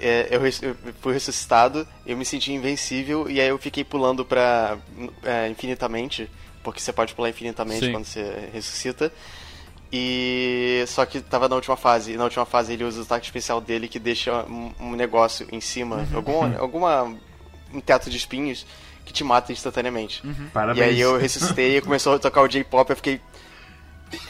é, 0.02 0.28
eu, 0.32 0.42
eu, 0.46 0.76
fui 1.00 1.14
ressuscitado, 1.14 1.88
eu 2.06 2.18
me 2.18 2.26
senti 2.26 2.52
invencível 2.52 3.30
e 3.30 3.40
aí 3.40 3.48
eu 3.48 3.58
fiquei 3.60 3.84
pulando 3.84 4.26
pra 4.26 4.78
é, 5.24 5.48
infinitamente, 5.48 6.30
porque 6.64 6.80
você 6.80 6.92
pode 6.92 7.14
pular 7.14 7.30
infinitamente 7.30 7.86
Sim. 7.86 7.92
quando 7.92 8.06
você 8.06 8.50
ressuscita. 8.52 9.12
E 9.94 10.84
só 10.88 11.06
que 11.06 11.20
tava 11.20 11.48
na 11.48 11.56
última 11.56 11.76
fase, 11.76 12.14
e 12.14 12.18
na 12.18 12.24
última 12.24 12.46
fase 12.46 12.74
ele 12.74 12.84
usa 12.84 13.02
o 13.02 13.04
ataque 13.04 13.26
especial 13.26 13.62
dele 13.62 13.88
que 13.88 14.00
deixa 14.00 14.44
um, 14.46 14.72
um 14.80 14.92
negócio 14.94 15.48
em 15.52 15.62
cima, 15.62 15.98
uhum. 15.98 16.16
alguma, 16.16 16.58
alguma 16.58 17.18
um 17.74 17.80
teto 17.80 18.10
de 18.10 18.18
espinhos 18.18 18.66
que 19.06 19.14
te 19.14 19.24
mata 19.24 19.52
instantaneamente. 19.52 20.22
Uhum. 20.26 20.76
E 20.76 20.82
aí 20.82 21.00
eu 21.00 21.18
ressuscitei 21.18 21.78
e 21.78 21.82
começou 21.82 22.16
a 22.16 22.20
tocar 22.20 22.42
o 22.42 22.48
J-pop, 22.48 22.90
eu 22.90 22.96
fiquei 22.96 23.22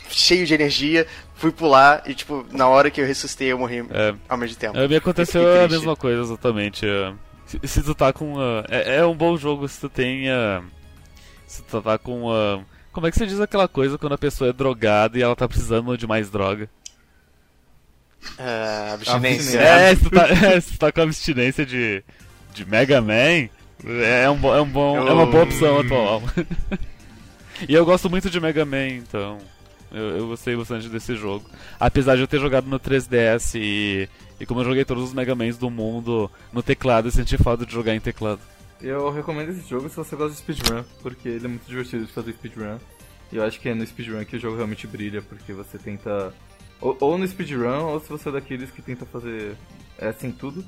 cheio 0.09 0.45
de 0.45 0.53
energia, 0.53 1.07
fui 1.35 1.51
pular 1.51 2.03
e, 2.05 2.13
tipo, 2.13 2.45
na 2.51 2.67
hora 2.67 2.91
que 2.91 3.01
eu 3.01 3.05
ressuscitei, 3.05 3.51
eu 3.51 3.57
morri 3.57 3.79
é, 3.89 4.13
ao 4.29 4.37
mesmo 4.37 4.57
tempo. 4.57 4.77
É, 4.77 4.87
me 4.87 4.95
aconteceu 4.95 5.41
a 5.63 5.67
mesma 5.67 5.95
coisa, 5.95 6.21
exatamente. 6.21 6.85
É. 6.85 7.13
Se, 7.45 7.59
se 7.67 7.83
tu 7.83 7.93
tá 7.95 8.13
com. 8.13 8.35
Uh, 8.35 8.63
é, 8.69 8.97
é, 8.97 9.05
um 9.05 9.15
bom 9.15 9.35
jogo 9.37 9.67
se 9.67 9.79
tu 9.79 9.89
tem. 9.89 10.29
Uh, 10.29 10.63
se 11.47 11.63
tu 11.63 11.81
tá 11.81 11.97
com. 11.97 12.27
Uh, 12.27 12.63
como 12.91 13.07
é 13.07 13.11
que 13.11 13.17
você 13.17 13.25
diz 13.25 13.39
aquela 13.39 13.67
coisa 13.67 13.97
quando 13.97 14.13
a 14.13 14.17
pessoa 14.17 14.49
é 14.49 14.53
drogada 14.53 15.17
e 15.17 15.21
ela 15.21 15.35
tá 15.35 15.47
precisando 15.47 15.97
de 15.97 16.05
mais 16.05 16.29
droga? 16.29 16.69
Uh, 18.37 18.93
abstinência. 18.93 19.59
É, 19.59 19.95
se 19.95 20.03
tu, 20.03 20.09
tá, 20.11 20.27
é, 20.29 20.61
se 20.61 20.73
tu 20.73 20.77
tá 20.77 20.91
com 20.91 21.01
abstinência 21.01 21.65
de, 21.65 22.03
de 22.53 22.65
Mega 22.65 23.01
Man, 23.01 23.49
é, 23.85 24.29
um, 24.29 24.55
é, 24.55 24.61
um 24.61 24.69
bom, 24.69 24.97
é 24.97 25.11
uma 25.11 25.25
boa 25.25 25.43
opção 25.43 25.79
atual. 25.79 26.21
e 27.67 27.73
eu 27.73 27.85
gosto 27.85 28.09
muito 28.09 28.29
de 28.29 28.39
Mega 28.39 28.65
Man, 28.65 28.87
então. 28.89 29.39
Eu, 29.91 30.17
eu 30.17 30.27
gostei 30.27 30.55
bastante 30.55 30.87
desse 30.87 31.15
jogo. 31.15 31.45
Apesar 31.79 32.15
de 32.15 32.21
eu 32.21 32.27
ter 32.27 32.39
jogado 32.39 32.65
no 32.67 32.79
3DS 32.79 33.59
e, 33.59 34.07
e 34.39 34.45
como 34.45 34.61
eu 34.61 34.65
joguei 34.65 34.85
todos 34.85 35.03
os 35.03 35.13
Mega 35.13 35.35
Mans 35.35 35.57
do 35.57 35.69
mundo 35.69 36.31
no 36.53 36.63
teclado, 36.63 37.07
eu 37.07 37.11
senti 37.11 37.37
falta 37.37 37.65
de 37.65 37.73
jogar 37.73 37.93
em 37.93 37.99
teclado. 37.99 38.39
Eu 38.81 39.11
recomendo 39.11 39.49
esse 39.49 39.69
jogo 39.69 39.89
se 39.89 39.95
você 39.95 40.15
gosta 40.15 40.31
de 40.31 40.37
speedrun, 40.37 40.83
porque 41.01 41.27
ele 41.27 41.45
é 41.45 41.47
muito 41.49 41.67
divertido 41.67 42.05
de 42.05 42.11
fazer 42.11 42.33
speedrun. 42.33 42.77
E 43.31 43.37
eu 43.37 43.43
acho 43.43 43.59
que 43.59 43.69
é 43.69 43.75
no 43.75 43.85
speedrun 43.85 44.23
que 44.25 44.37
o 44.37 44.39
jogo 44.39 44.55
realmente 44.55 44.87
brilha, 44.87 45.21
porque 45.21 45.53
você 45.53 45.77
tenta. 45.77 46.33
Ou, 46.79 46.97
ou 46.99 47.17
no 47.17 47.27
speedrun, 47.27 47.85
ou 47.85 47.99
se 47.99 48.09
você 48.09 48.29
é 48.29 48.31
daqueles 48.31 48.71
que 48.71 48.81
tenta 48.81 49.05
fazer 49.05 49.55
é 49.97 50.07
assim 50.07 50.31
tudo. 50.31 50.65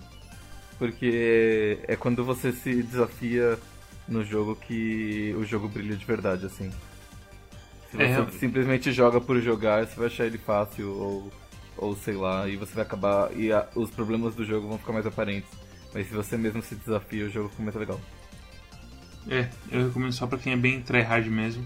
Porque 0.84 1.80
é 1.88 1.96
quando 1.96 2.26
você 2.26 2.52
se 2.52 2.84
desafia 2.84 3.58
no 4.06 4.22
jogo 4.22 4.54
que 4.54 5.34
o 5.38 5.46
jogo 5.46 5.70
brilha 5.70 5.96
de 5.96 6.04
verdade, 6.04 6.46
assim. 6.46 6.70
Se 7.90 7.96
você 7.96 8.04
é. 8.04 8.28
simplesmente 8.38 8.92
joga 8.92 9.22
por 9.22 9.40
jogar, 9.40 9.88
você 9.88 9.96
vai 9.96 10.08
achar 10.08 10.26
ele 10.26 10.38
fácil 10.38 10.90
ou, 10.90 11.32
ou 11.78 11.96
sei 11.96 12.16
lá, 12.16 12.50
e 12.50 12.58
você 12.58 12.74
vai 12.74 12.84
acabar. 12.84 13.32
E 13.34 13.50
a, 13.50 13.66
os 13.76 13.92
problemas 13.92 14.36
do 14.36 14.44
jogo 14.44 14.68
vão 14.68 14.78
ficar 14.78 14.92
mais 14.92 15.08
aparentes. 15.08 15.50
Mas 15.94 16.06
se 16.10 16.14
você 16.14 16.36
mesmo 16.36 16.62
se 16.62 16.76
desafia, 16.76 17.28
o 17.28 17.30
jogo 17.30 17.48
fica 17.48 17.64
muito 17.64 17.80
legal. 17.80 18.02
É, 19.30 19.48
eu 19.72 19.88
recomendo 19.88 20.12
só 20.12 20.28
pra 20.28 20.38
quem 20.38 20.52
é 20.52 20.58
bem 20.58 20.82
tryhard 20.82 21.30
mesmo. 21.30 21.66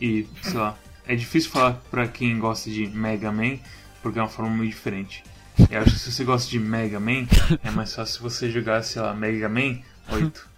E, 0.00 0.26
sei 0.40 0.54
lá, 0.54 0.78
é 1.06 1.14
difícil 1.14 1.50
falar 1.50 1.74
pra 1.90 2.08
quem 2.08 2.38
gosta 2.38 2.70
de 2.70 2.86
Mega 2.86 3.30
Man, 3.30 3.58
porque 4.00 4.18
é 4.18 4.22
uma 4.22 4.30
forma 4.30 4.50
muito 4.50 4.70
diferente. 4.70 5.22
Eu 5.70 5.80
acho 5.80 5.92
que 5.92 5.98
se 5.98 6.12
você 6.12 6.24
gosta 6.24 6.50
de 6.50 6.58
Mega 6.58 7.00
Man, 7.00 7.26
é 7.64 7.70
mais 7.70 7.94
fácil 7.94 8.22
você 8.22 8.50
jogar, 8.50 8.82
sei 8.82 9.00
lá, 9.02 9.14
Mega 9.14 9.48
Man 9.48 9.78
8. 10.10 10.48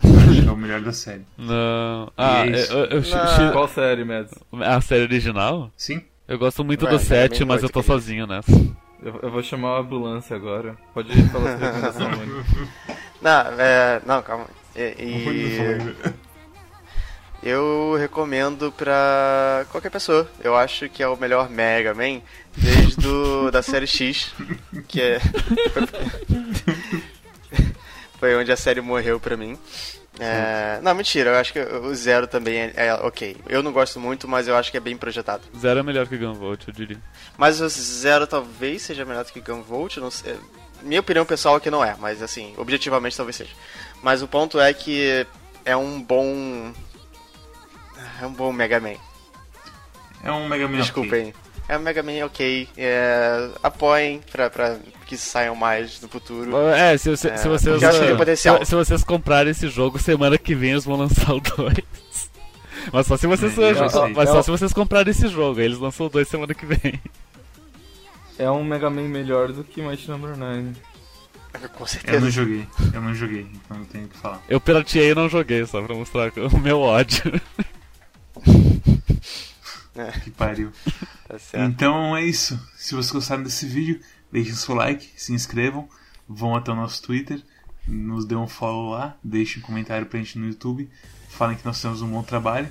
Acho 0.00 0.42
que 0.42 0.48
é 0.48 0.52
o 0.52 0.56
melhor 0.56 0.80
da 0.80 0.92
série. 0.92 1.24
Não. 1.36 2.12
Ah, 2.16 2.46
é 2.46 2.50
eu, 2.70 2.84
eu, 2.84 3.02
Não. 3.02 3.52
Qual 3.52 3.68
série, 3.68 4.04
Mads? 4.04 4.32
A 4.52 4.80
série 4.80 5.02
original? 5.02 5.70
Sim. 5.76 6.02
Eu 6.26 6.38
gosto 6.38 6.64
muito 6.64 6.86
do 6.86 6.98
7, 6.98 7.44
mas 7.44 7.62
eu 7.62 7.68
tô 7.68 7.82
sozinho 7.82 8.26
nessa. 8.26 8.52
Eu, 9.02 9.20
eu, 9.22 9.30
vou 9.30 9.42
chamar 9.42 9.76
a 9.76 9.80
ambulância 9.80 10.36
agora. 10.36 10.76
Pode 10.92 11.10
falar 11.28 11.56
sua 11.56 11.66
recomendação, 11.66 12.10
mano. 12.10 12.44
Não, 13.22 13.60
é. 13.60 14.02
Não, 14.04 14.22
calma. 14.22 14.46
E. 14.76 14.94
e... 14.98 16.17
Eu 17.42 17.96
recomendo 17.98 18.72
pra 18.72 19.64
qualquer 19.70 19.90
pessoa. 19.90 20.28
Eu 20.42 20.56
acho 20.56 20.88
que 20.88 21.02
é 21.02 21.08
o 21.08 21.16
melhor 21.16 21.48
Mega 21.48 21.94
Man 21.94 22.20
desde 22.56 22.96
do, 22.96 23.50
da 23.50 23.62
série 23.62 23.86
X, 23.86 24.32
que 24.88 25.00
é. 25.00 25.20
Foi 28.18 28.34
onde 28.36 28.50
a 28.50 28.56
série 28.56 28.80
morreu 28.80 29.20
pra 29.20 29.36
mim. 29.36 29.56
É... 30.18 30.80
Não, 30.82 30.94
mentira, 30.94 31.30
eu 31.30 31.36
acho 31.36 31.52
que 31.52 31.60
o 31.60 31.94
Zero 31.94 32.26
também 32.26 32.58
é, 32.58 32.72
é, 32.74 32.94
ok. 32.94 33.36
Eu 33.48 33.62
não 33.62 33.72
gosto 33.72 34.00
muito, 34.00 34.26
mas 34.26 34.48
eu 34.48 34.56
acho 34.56 34.70
que 34.70 34.76
é 34.76 34.80
bem 34.80 34.96
projetado. 34.96 35.44
Zero 35.56 35.78
é 35.78 35.82
melhor 35.82 36.08
que 36.08 36.16
Gunvolt, 36.16 36.66
eu 36.66 36.74
diria. 36.74 36.98
Mas 37.36 37.60
o 37.60 37.68
Zero 37.68 38.26
talvez 38.26 38.82
seja 38.82 39.04
melhor 39.04 39.24
do 39.24 39.32
que 39.32 39.40
Gunvolt, 39.40 39.98
não 39.98 40.10
sei. 40.10 40.36
Minha 40.82 41.00
opinião 41.00 41.24
pessoal 41.24 41.56
é 41.56 41.60
que 41.60 41.70
não 41.70 41.84
é, 41.84 41.96
mas 41.98 42.20
assim, 42.22 42.54
objetivamente 42.56 43.16
talvez 43.16 43.36
seja. 43.36 43.52
Mas 44.02 44.22
o 44.22 44.28
ponto 44.28 44.60
é 44.60 44.72
que 44.72 45.26
é 45.64 45.76
um 45.76 46.02
bom. 46.02 46.72
É 48.20 48.26
um 48.26 48.32
bom 48.32 48.52
Mega 48.52 48.80
Man. 48.80 48.96
É 50.22 50.32
um 50.32 50.48
Mega 50.48 50.66
Man 50.66 50.78
Desculpem. 50.78 51.28
Okay. 51.28 51.34
É 51.68 51.76
um 51.76 51.80
Mega 51.80 52.02
Man 52.02 52.24
ok. 52.24 52.68
É... 52.76 53.50
Apoiem 53.62 54.20
pra, 54.30 54.48
pra 54.48 54.78
que 55.06 55.16
saiam 55.16 55.54
mais 55.54 56.00
no 56.00 56.08
futuro. 56.08 56.56
É, 56.68 56.96
se, 56.96 57.10
você, 57.10 57.28
é, 57.28 57.36
se 57.36 57.48
vocês. 57.48 57.80
Se, 57.80 58.64
se, 58.66 58.74
vocês 58.74 59.04
comprarem 59.04 59.50
esse 59.50 59.68
jogo, 59.68 59.98
semana 59.98 60.36
que 60.36 60.54
vem 60.54 60.72
eles 60.72 60.84
vão 60.84 60.96
lançar 60.96 61.32
o 61.34 61.40
2. 61.40 61.76
Mas 62.92 63.06
só 63.06 63.16
se 63.16 63.26
vocês. 63.26 63.56
É, 63.58 63.74
mas 64.14 64.30
só 64.30 64.42
se 64.42 64.50
vocês 64.50 64.72
comprarem 64.72 65.10
esse 65.10 65.28
jogo, 65.28 65.60
eles 65.60 65.78
lançam 65.78 66.06
o 66.06 66.08
2 66.08 66.26
semana 66.26 66.54
que 66.54 66.64
vem. 66.64 66.98
É 68.38 68.50
um 68.50 68.64
Mega 68.64 68.88
Man 68.88 69.08
melhor 69.08 69.52
do 69.52 69.62
que 69.62 69.82
Mighty 69.82 70.08
Number 70.08 70.36
9. 70.36 70.72
Com 71.76 71.86
certeza. 71.86 72.16
Eu 72.16 72.20
não 72.20 72.30
joguei, 72.30 72.66
eu 72.94 73.00
não 73.02 73.14
joguei, 73.14 73.46
então 73.52 73.78
eu 73.78 73.84
tenho 73.86 74.08
que 74.08 74.16
falar. 74.16 74.40
Eu 74.48 74.60
pirateei 74.60 75.10
e 75.10 75.14
não 75.14 75.28
joguei, 75.28 75.66
só 75.66 75.82
pra 75.82 75.94
mostrar 75.94 76.32
o 76.36 76.58
meu 76.58 76.80
ódio. 76.80 77.22
É. 79.94 80.12
Que 80.22 80.30
pariu. 80.30 80.70
Tá 81.26 81.36
então 81.64 82.16
é 82.16 82.24
isso. 82.24 82.58
Se 82.76 82.94
vocês 82.94 83.10
gostaram 83.10 83.42
desse 83.42 83.66
vídeo, 83.66 84.00
deixem 84.30 84.54
seu 84.54 84.74
like, 84.74 85.10
se 85.16 85.32
inscrevam, 85.32 85.88
vão 86.28 86.54
até 86.54 86.70
o 86.70 86.76
nosso 86.76 87.02
Twitter, 87.02 87.42
nos 87.86 88.24
dê 88.24 88.36
um 88.36 88.46
follow 88.46 88.90
lá, 88.90 89.16
deixem 89.24 89.60
um 89.60 89.66
comentário 89.66 90.06
pra 90.06 90.20
gente 90.20 90.38
no 90.38 90.46
YouTube, 90.46 90.88
falem 91.28 91.56
que 91.56 91.66
nós 91.66 91.82
temos 91.82 92.00
um 92.00 92.08
bom 92.08 92.22
trabalho. 92.22 92.68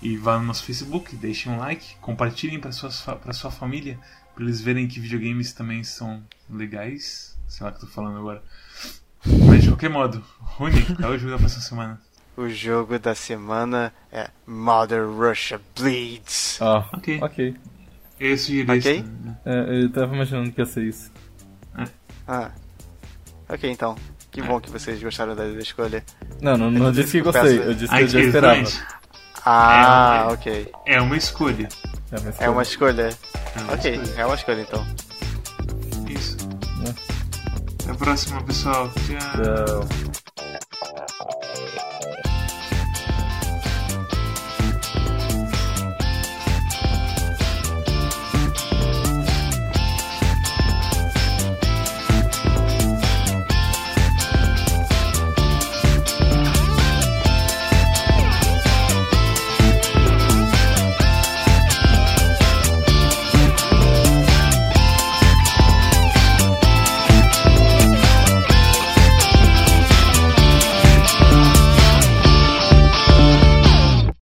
E 0.00 0.16
vá 0.16 0.38
no 0.38 0.44
nosso 0.44 0.64
Facebook, 0.64 1.16
deixem 1.16 1.50
um 1.50 1.58
like, 1.58 1.96
compartilhem 2.00 2.60
para 2.60 2.70
sua, 2.70 3.16
pra 3.16 3.32
sua 3.32 3.50
família, 3.50 3.98
para 4.32 4.44
eles 4.44 4.60
verem 4.60 4.86
que 4.86 5.00
videogames 5.00 5.52
também 5.52 5.82
são 5.82 6.22
legais. 6.48 7.36
Sei 7.48 7.64
lá 7.64 7.70
o 7.70 7.74
que 7.74 7.84
eu 7.84 7.88
tô 7.88 7.92
falando 7.92 8.18
agora. 8.18 8.42
Mas 9.46 9.62
de 9.62 9.68
qualquer 9.68 9.90
modo, 9.90 10.24
Rony, 10.38 10.84
qual 10.96 11.12
é 11.12 11.16
o 11.16 11.18
jogo 11.18 11.32
da 11.32 11.38
próxima 11.38 11.62
semana? 11.62 12.00
O 12.38 12.48
jogo 12.48 13.00
da 13.00 13.16
semana 13.16 13.92
é 14.12 14.30
Mother 14.46 15.08
Russia 15.10 15.60
Bleeds. 15.76 16.58
Ah, 16.62 16.88
ok. 16.92 17.18
Ok. 17.20 17.56
Esse 18.20 18.62
Ok? 18.62 19.04
É, 19.44 19.82
eu 19.82 19.90
tava 19.90 20.14
imaginando 20.14 20.52
que 20.52 20.60
ia 20.60 20.64
ser 20.64 20.84
isso. 20.84 21.10
É. 21.76 21.84
Ah. 22.28 22.52
Ok, 23.48 23.68
então. 23.68 23.96
Que 24.30 24.40
bom 24.40 24.60
que 24.60 24.70
vocês 24.70 25.02
gostaram 25.02 25.34
da 25.34 25.48
escolha. 25.48 26.04
Não, 26.40 26.56
não, 26.56 26.70
não 26.70 26.92
disse 26.92 27.10
que 27.10 27.22
gostei, 27.22 27.58
eu 27.58 27.74
disse 27.74 27.92
que 27.92 28.02
eu 28.02 28.06
já 28.06 28.20
esperava. 28.20 28.68
Ah, 29.44 30.28
é 30.28 30.32
ok. 30.32 30.72
É 30.86 31.00
uma 31.00 31.16
escolha. 31.16 31.68
É 32.12 32.20
uma 32.20 32.30
escolha. 32.30 32.44
É 32.44 32.48
uma 32.48 32.62
escolha. 32.62 33.08
É 33.56 33.60
uma 33.62 33.72
ok, 33.72 33.94
escolha. 33.94 34.20
é 34.20 34.26
uma 34.26 34.34
escolha 34.36 34.60
então. 34.60 34.86
Isso. 36.08 36.36
É. 36.86 36.90
Até 37.82 37.90
a 37.90 37.94
próxima, 37.96 38.40
pessoal. 38.44 38.88
Tchau. 38.90 39.88
Tchau. 39.88 40.07